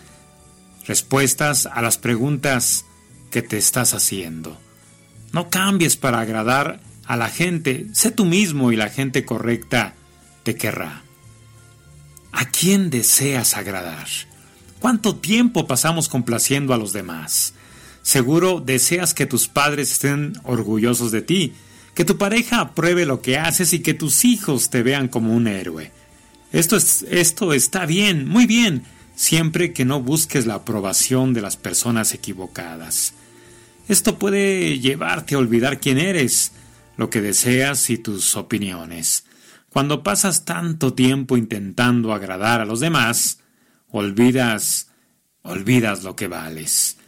Respuestas 0.87 1.67
a 1.67 1.83
las 1.83 1.99
preguntas 1.99 2.87
que 3.31 3.43
te 3.43 3.59
estás 3.59 3.95
haciendo. 3.95 4.59
No 5.33 5.51
cambies 5.51 5.97
para 5.97 6.21
agradar 6.21 6.81
a 7.05 7.17
la 7.17 7.29
gente, 7.29 7.87
sé 7.93 8.11
tú 8.11 8.25
mismo 8.25 8.73
y 8.73 8.77
la 8.77 8.91
gente 8.91 9.25
correcta 9.25 9.95
te 10.43 10.57
querrá. 10.57 11.03
¿A 12.33 12.47
quién 12.51 12.91
deseas 12.91 13.57
agradar? 13.57 14.07
¿Cuánto 14.81 15.17
tiempo 15.17 15.67
pasamos 15.67 16.09
complaciendo 16.09 16.73
a 16.73 16.79
los 16.79 16.93
demás? 16.93 17.55
Seguro 18.03 18.61
deseas 18.61 19.13
que 19.13 19.27
tus 19.27 19.49
padres 19.49 19.93
estén 19.93 20.35
orgullosos 20.45 21.11
de 21.11 21.23
ti, 21.23 21.53
que 21.95 22.05
tu 22.05 22.17
pareja 22.17 22.61
apruebe 22.61 23.07
lo 23.07 23.21
que 23.21 23.39
haces 23.39 23.73
y 23.73 23.81
que 23.81 23.95
tus 23.95 24.25
hijos 24.25 24.71
te 24.71 24.83
vean 24.83 25.09
como 25.09 25.35
un 25.35 25.49
héroe. 25.49 25.91
Esto, 26.53 26.77
es, 26.77 27.05
esto 27.11 27.53
está 27.53 27.87
bien, 27.87 28.27
muy 28.27 28.47
bien, 28.47 28.85
siempre 29.17 29.73
que 29.73 29.85
no 29.85 30.01
busques 30.01 30.47
la 30.47 30.55
aprobación 30.55 31.35
de 31.35 31.41
las 31.41 31.57
personas 31.57 32.15
equivocadas. 32.15 33.15
Esto 33.89 34.19
puede 34.19 34.79
llevarte 34.79 35.35
a 35.35 35.39
olvidar 35.39 35.81
quién 35.81 35.97
eres, 35.97 36.53
lo 36.99 37.09
que 37.09 37.23
deseas 37.23 37.89
y 37.89 37.97
tus 37.97 38.37
opiniones. 38.37 39.25
Cuando 39.71 40.03
pasas 40.03 40.45
tanto 40.45 40.93
tiempo 40.93 41.39
intentando 41.39 42.13
agradar 42.13 42.61
a 42.61 42.67
los 42.67 42.81
demás, 42.81 43.39
olvidas, 43.91 44.89
olvidas 45.41 46.05
lo 46.05 46.17
que 46.17 46.29
vales. 46.29 46.99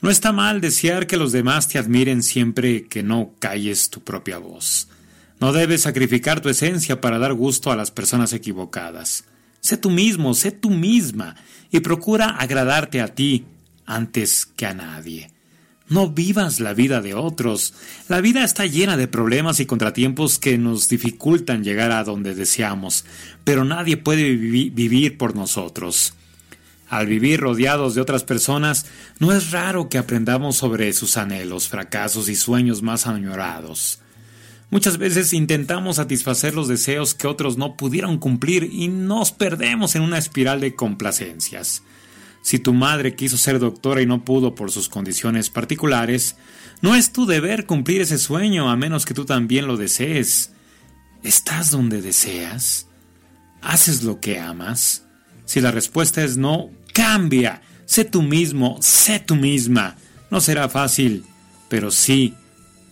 No 0.00 0.10
está 0.10 0.30
mal 0.32 0.60
desear 0.60 1.08
que 1.08 1.16
los 1.16 1.32
demás 1.32 1.68
te 1.68 1.78
admiren 1.78 2.22
siempre 2.22 2.86
que 2.86 3.02
no 3.02 3.34
calles 3.40 3.90
tu 3.90 4.02
propia 4.02 4.38
voz. 4.38 4.88
No 5.40 5.52
debes 5.52 5.82
sacrificar 5.82 6.40
tu 6.40 6.48
esencia 6.48 7.00
para 7.00 7.18
dar 7.18 7.34
gusto 7.34 7.72
a 7.72 7.76
las 7.76 7.90
personas 7.90 8.32
equivocadas. 8.32 9.24
Sé 9.60 9.76
tú 9.76 9.90
mismo, 9.90 10.34
sé 10.34 10.52
tú 10.52 10.70
misma 10.70 11.34
y 11.72 11.80
procura 11.80 12.26
agradarte 12.26 13.00
a 13.00 13.08
ti 13.08 13.44
antes 13.86 14.46
que 14.46 14.66
a 14.66 14.74
nadie. 14.74 15.31
No 15.92 16.08
vivas 16.08 16.58
la 16.58 16.72
vida 16.72 17.02
de 17.02 17.12
otros. 17.12 17.74
La 18.08 18.22
vida 18.22 18.44
está 18.44 18.64
llena 18.64 18.96
de 18.96 19.08
problemas 19.08 19.60
y 19.60 19.66
contratiempos 19.66 20.38
que 20.38 20.56
nos 20.56 20.88
dificultan 20.88 21.64
llegar 21.64 21.90
a 21.92 22.02
donde 22.02 22.34
deseamos, 22.34 23.04
pero 23.44 23.64
nadie 23.66 23.98
puede 23.98 24.22
vivi- 24.34 24.72
vivir 24.72 25.18
por 25.18 25.36
nosotros. 25.36 26.14
Al 26.88 27.06
vivir 27.06 27.40
rodeados 27.40 27.94
de 27.94 28.00
otras 28.00 28.24
personas, 28.24 28.86
no 29.18 29.32
es 29.32 29.50
raro 29.50 29.90
que 29.90 29.98
aprendamos 29.98 30.56
sobre 30.56 30.92
sus 30.94 31.16
anhelos, 31.18 31.68
fracasos 31.68 32.30
y 32.30 32.36
sueños 32.36 32.80
más 32.80 33.06
añorados. 33.06 33.98
Muchas 34.70 34.96
veces 34.96 35.34
intentamos 35.34 35.96
satisfacer 35.96 36.54
los 36.54 36.68
deseos 36.68 37.14
que 37.14 37.26
otros 37.26 37.58
no 37.58 37.76
pudieron 37.76 38.16
cumplir 38.16 38.70
y 38.72 38.88
nos 38.88 39.30
perdemos 39.30 39.94
en 39.94 40.02
una 40.02 40.16
espiral 40.16 40.60
de 40.60 40.74
complacencias. 40.74 41.82
Si 42.42 42.58
tu 42.58 42.74
madre 42.74 43.14
quiso 43.14 43.38
ser 43.38 43.58
doctora 43.58 44.02
y 44.02 44.06
no 44.06 44.24
pudo 44.24 44.54
por 44.54 44.70
sus 44.70 44.88
condiciones 44.88 45.48
particulares, 45.48 46.36
no 46.80 46.94
es 46.94 47.12
tu 47.12 47.24
deber 47.24 47.66
cumplir 47.66 48.00
ese 48.02 48.18
sueño 48.18 48.68
a 48.68 48.76
menos 48.76 49.04
que 49.06 49.14
tú 49.14 49.24
también 49.24 49.66
lo 49.66 49.76
desees. 49.76 50.52
¿Estás 51.22 51.70
donde 51.70 52.02
deseas? 52.02 52.88
¿Haces 53.60 54.02
lo 54.02 54.20
que 54.20 54.40
amas? 54.40 55.04
Si 55.44 55.60
la 55.60 55.70
respuesta 55.70 56.24
es 56.24 56.36
no, 56.36 56.70
cambia. 56.92 57.62
Sé 57.86 58.04
tú 58.04 58.22
mismo, 58.22 58.78
sé 58.80 59.20
tú 59.20 59.36
misma. 59.36 59.96
No 60.30 60.40
será 60.40 60.68
fácil, 60.68 61.24
pero 61.68 61.90
sí 61.90 62.34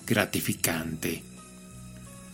gratificante. 0.07 1.25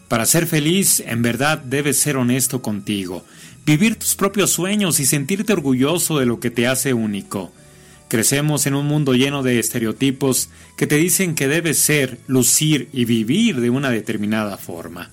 Para 0.08 0.26
ser 0.26 0.46
feliz, 0.46 1.00
en 1.00 1.22
verdad 1.22 1.58
debes 1.58 1.98
ser 1.98 2.16
honesto 2.16 2.62
contigo, 2.62 3.24
vivir 3.66 3.96
tus 3.96 4.14
propios 4.14 4.50
sueños 4.50 5.00
y 5.00 5.06
sentirte 5.06 5.52
orgulloso 5.52 6.20
de 6.20 6.26
lo 6.26 6.38
que 6.38 6.52
te 6.52 6.68
hace 6.68 6.94
único. 6.94 7.52
Crecemos 8.08 8.64
en 8.66 8.74
un 8.74 8.86
mundo 8.86 9.12
lleno 9.14 9.42
de 9.42 9.58
estereotipos 9.58 10.50
que 10.76 10.86
te 10.86 10.94
dicen 10.94 11.34
que 11.34 11.48
debes 11.48 11.76
ser, 11.76 12.20
lucir 12.28 12.88
y 12.92 13.04
vivir 13.04 13.60
de 13.60 13.70
una 13.70 13.90
determinada 13.90 14.56
forma. 14.56 15.10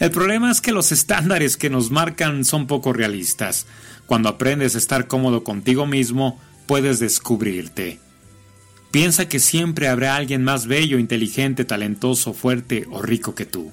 El 0.00 0.10
problema 0.10 0.50
es 0.50 0.60
que 0.60 0.72
los 0.72 0.90
estándares 0.90 1.56
que 1.56 1.70
nos 1.70 1.92
marcan 1.92 2.44
son 2.44 2.66
poco 2.66 2.92
realistas. 2.92 3.66
Cuando 4.06 4.28
aprendes 4.28 4.74
a 4.74 4.78
estar 4.78 5.06
cómodo 5.06 5.44
contigo 5.44 5.86
mismo, 5.86 6.40
puedes 6.66 6.98
descubrirte. 6.98 8.00
Piensa 8.90 9.28
que 9.28 9.38
siempre 9.38 9.86
habrá 9.86 10.16
alguien 10.16 10.42
más 10.42 10.66
bello, 10.66 10.98
inteligente, 10.98 11.64
talentoso, 11.64 12.32
fuerte 12.32 12.84
o 12.90 13.00
rico 13.00 13.36
que 13.36 13.46
tú. 13.46 13.70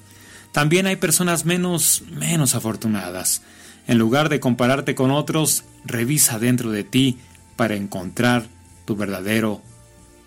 También 0.52 0.86
hay 0.86 0.96
personas 0.96 1.44
menos, 1.44 2.04
menos 2.12 2.54
afortunadas. 2.54 3.42
En 3.86 3.98
lugar 3.98 4.28
de 4.28 4.40
compararte 4.40 4.94
con 4.94 5.10
otros, 5.10 5.64
revisa 5.84 6.38
dentro 6.38 6.70
de 6.70 6.84
ti 6.84 7.18
para 7.56 7.74
encontrar 7.74 8.46
tu 8.84 8.96
verdadero 8.96 9.60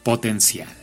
potencial. 0.04 0.83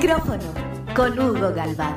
Micrófono 0.00 0.54
con 0.94 1.18
Hugo 1.18 1.52
Galván. 1.52 1.96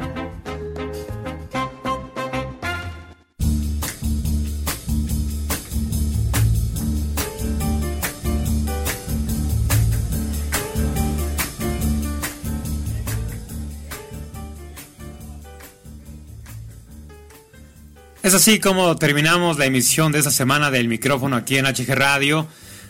Es 18.24 18.34
así 18.34 18.60
como 18.60 18.96
terminamos 18.96 19.60
la 19.60 19.66
emisión 19.66 20.12
de 20.12 20.18
esta 20.18 20.32
semana 20.32 20.72
del 20.72 20.88
micrófono 20.88 21.36
aquí 21.36 21.58
en 21.58 21.66
HG 21.66 21.94
Radio. 21.94 22.48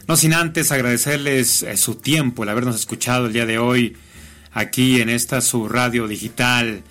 No 0.07 0.15
sin 0.15 0.33
antes 0.33 0.71
agradecerles 0.71 1.63
eh, 1.63 1.75
su 1.75 1.95
tiempo, 1.95 2.43
el 2.43 2.49
habernos 2.49 2.75
escuchado 2.75 3.25
el 3.25 3.33
día 3.33 3.45
de 3.45 3.57
hoy 3.57 3.97
aquí 4.53 5.01
en 5.01 5.09
esta 5.09 5.41
su 5.41 5.67
radio 5.69 6.07
digital 6.07 6.83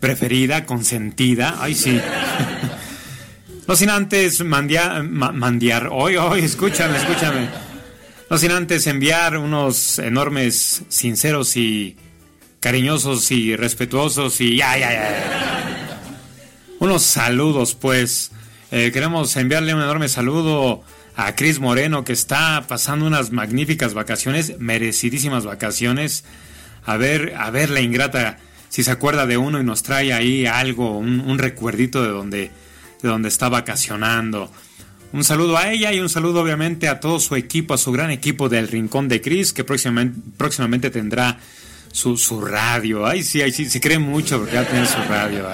preferida, 0.00 0.64
consentida. 0.66 1.56
Ay, 1.60 1.74
sí. 1.74 2.00
No 3.68 3.76
sin 3.76 3.88
antes 3.90 4.40
mandia- 4.44 5.00
ma- 5.08 5.30
mandiar, 5.30 5.90
hoy, 5.92 6.16
hoy, 6.16 6.40
escúchame, 6.40 6.96
escúchame. 6.98 7.48
No 8.28 8.36
sin 8.36 8.50
antes 8.50 8.84
enviar 8.88 9.36
unos 9.36 10.00
enormes, 10.00 10.82
sinceros 10.88 11.56
y 11.56 11.96
cariñosos 12.58 13.30
y 13.30 13.54
respetuosos 13.54 14.40
y 14.40 14.56
ya, 14.56 14.76
ya, 14.76 14.90
ya. 14.92 16.00
Unos 16.80 17.02
saludos, 17.02 17.76
pues. 17.76 18.32
Eh, 18.72 18.90
queremos 18.92 19.36
enviarle 19.36 19.72
un 19.74 19.82
enorme 19.82 20.08
saludo 20.08 20.82
a 21.14 21.36
Cris 21.36 21.60
Moreno, 21.60 22.02
que 22.04 22.12
está 22.12 22.64
pasando 22.66 23.06
unas 23.06 23.30
magníficas 23.30 23.94
vacaciones, 23.94 24.58
merecidísimas 24.58 25.44
vacaciones. 25.44 26.24
A 26.90 26.96
ver, 26.96 27.34
a 27.36 27.50
ver 27.50 27.70
la 27.70 27.80
ingrata, 27.80 28.38
si 28.68 28.82
se 28.82 28.90
acuerda 28.90 29.26
de 29.26 29.36
uno 29.36 29.60
y 29.60 29.64
nos 29.64 29.82
trae 29.82 30.12
ahí 30.12 30.46
algo, 30.46 30.98
un, 30.98 31.20
un 31.20 31.38
recuerdito 31.38 32.02
de 32.02 32.08
donde, 32.08 32.50
de 33.02 33.08
donde 33.08 33.28
está 33.28 33.48
vacacionando. 33.48 34.50
Un 35.12 35.24
saludo 35.24 35.56
a 35.56 35.72
ella 35.72 35.92
y 35.92 36.00
un 36.00 36.08
saludo 36.08 36.40
obviamente 36.40 36.88
a 36.88 37.00
todo 37.00 37.18
su 37.18 37.34
equipo, 37.34 37.74
a 37.74 37.78
su 37.78 37.90
gran 37.90 38.10
equipo 38.10 38.48
del 38.48 38.68
Rincón 38.68 39.08
de 39.08 39.20
Cris, 39.20 39.52
que 39.52 39.64
próximamente, 39.64 40.20
próximamente 40.36 40.90
tendrá 40.90 41.38
su, 41.92 42.16
su 42.16 42.40
radio. 42.40 43.06
Ay, 43.06 43.22
sí, 43.22 43.42
ay, 43.42 43.52
sí, 43.52 43.68
se 43.68 43.80
cree 43.80 43.98
mucho 43.98 44.38
porque 44.38 44.54
ya 44.54 44.68
tiene 44.68 44.86
su 44.86 44.98
radio. 45.08 45.46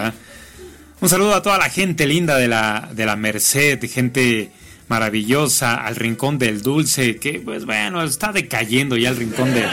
Un 1.00 1.08
saludo 1.08 1.34
a 1.34 1.42
toda 1.42 1.58
la 1.58 1.70
gente 1.70 2.06
linda 2.06 2.36
de 2.36 2.48
la, 2.48 2.90
de 2.92 3.06
la 3.06 3.16
Merced, 3.16 3.78
gente 3.90 4.50
maravillosa, 4.88 5.74
al 5.74 5.96
Rincón 5.96 6.38
del 6.38 6.62
Dulce, 6.62 7.16
que 7.16 7.40
pues 7.40 7.64
bueno, 7.64 8.02
está 8.02 8.32
decayendo 8.32 8.96
ya 8.96 9.08
el 9.08 9.16
Rincón 9.16 9.52
de, 9.52 9.64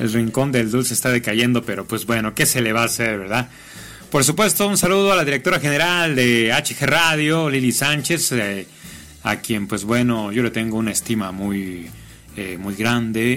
el 0.00 0.12
Rincón 0.12 0.52
del 0.52 0.70
Dulce 0.70 0.94
está 0.94 1.10
decayendo, 1.10 1.62
pero 1.62 1.84
pues 1.86 2.06
bueno, 2.06 2.34
¿qué 2.34 2.46
se 2.46 2.60
le 2.60 2.72
va 2.72 2.82
a 2.82 2.86
hacer, 2.86 3.18
verdad? 3.18 3.48
Por 4.10 4.24
supuesto, 4.24 4.68
un 4.68 4.76
saludo 4.78 5.12
a 5.12 5.16
la 5.16 5.24
directora 5.24 5.58
general 5.60 6.14
de 6.14 6.52
HG 6.52 6.86
Radio, 6.86 7.50
Lili 7.50 7.72
Sánchez, 7.72 8.32
eh, 8.32 8.66
a 9.24 9.36
quien 9.36 9.66
pues 9.66 9.84
bueno, 9.84 10.30
yo 10.32 10.42
le 10.42 10.50
tengo 10.50 10.76
una 10.78 10.92
estima 10.92 11.32
muy, 11.32 11.88
eh, 12.36 12.56
muy 12.58 12.74
grande, 12.74 13.32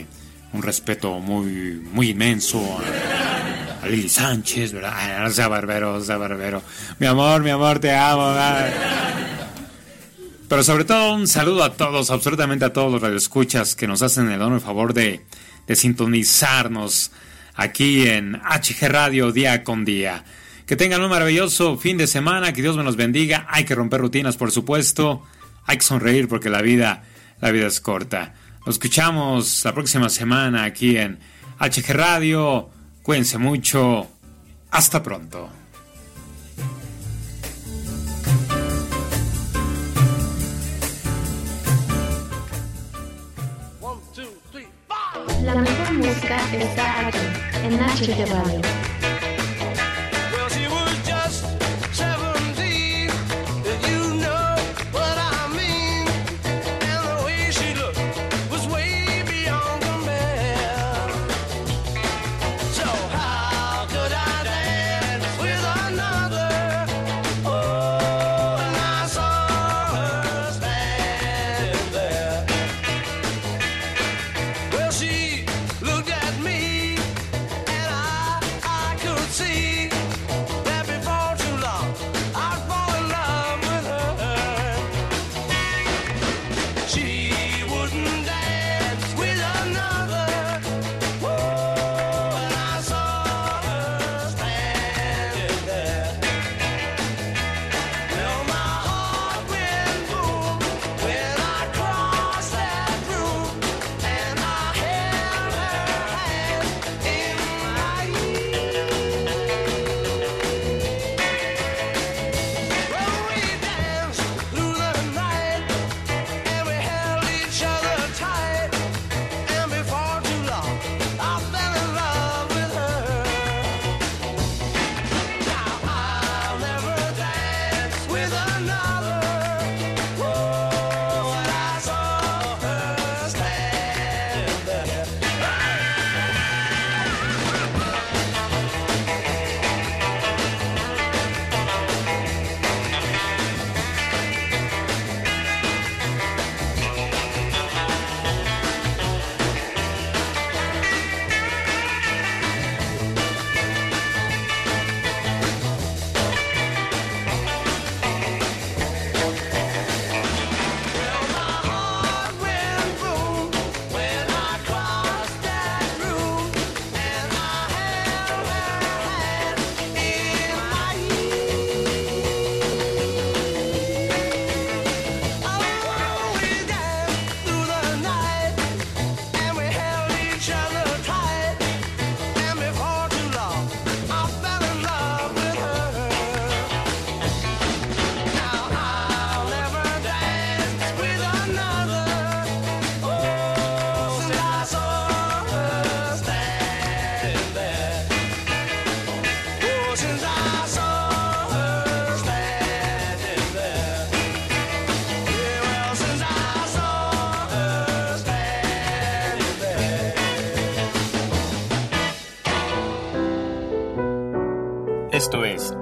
eh, 0.00 0.06
un 0.52 0.62
respeto 0.62 1.18
muy, 1.20 1.80
muy 1.92 2.10
inmenso. 2.10 2.60
a- 2.78 3.86
Lili 3.86 4.08
Sánchez, 4.08 4.72
¿verdad? 4.72 5.20
No 5.22 5.30
sea 5.30 5.48
barbero, 5.48 5.94
no 5.98 6.04
sea 6.04 6.16
barbero. 6.18 6.62
Mi 6.98 7.06
amor, 7.06 7.42
mi 7.42 7.50
amor, 7.50 7.78
te 7.78 7.94
amo. 7.94 8.26
ay. 8.36 8.72
Pero 10.48 10.62
sobre 10.64 10.84
todo 10.84 11.14
un 11.14 11.28
saludo 11.28 11.62
a 11.62 11.74
todos, 11.74 12.10
absolutamente 12.10 12.64
a 12.64 12.72
todos 12.72 12.90
los 12.90 13.00
radioescuchas 13.00 13.74
que 13.76 13.86
nos 13.86 14.02
hacen 14.02 14.26
el 14.28 14.32
enorme 14.34 14.60
favor 14.60 14.92
de, 14.94 15.22
de 15.68 15.76
sintonizarnos 15.76 17.12
aquí 17.54 18.08
en 18.08 18.40
HG 18.40 18.88
Radio 18.88 19.30
día 19.30 19.62
con 19.62 19.84
día. 19.84 20.24
Que 20.66 20.76
tengan 20.76 21.02
un 21.02 21.10
maravilloso 21.10 21.76
fin 21.76 21.96
de 21.96 22.06
semana, 22.06 22.52
que 22.52 22.62
Dios 22.62 22.76
me 22.76 22.82
los 22.82 22.96
bendiga. 22.96 23.46
Hay 23.48 23.64
que 23.64 23.74
romper 23.74 24.00
rutinas, 24.00 24.36
por 24.36 24.50
supuesto. 24.50 25.22
Hay 25.66 25.76
que 25.78 25.84
sonreír 25.84 26.28
porque 26.28 26.50
la 26.50 26.62
vida, 26.62 27.04
la 27.40 27.50
vida 27.50 27.66
es 27.66 27.80
corta. 27.80 28.34
Nos 28.66 28.76
escuchamos 28.76 29.64
la 29.64 29.72
próxima 29.72 30.08
semana 30.08 30.64
aquí 30.64 30.96
en 30.96 31.18
HG 31.58 31.92
Radio. 31.92 32.70
Cuídense 33.02 33.38
mucho. 33.38 34.08
Hasta 34.70 35.02
pronto. 35.02 35.57
La 45.48 45.54
mejor 45.54 45.94
música 45.94 46.36
está 46.52 47.06
aquí, 47.06 47.18
en 47.64 47.78
HG 47.80 48.30
Radio. 48.30 48.97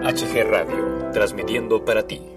HG 0.06 0.44
Radio, 0.44 1.10
transmitiendo 1.12 1.84
para 1.84 2.06
ti. 2.06 2.35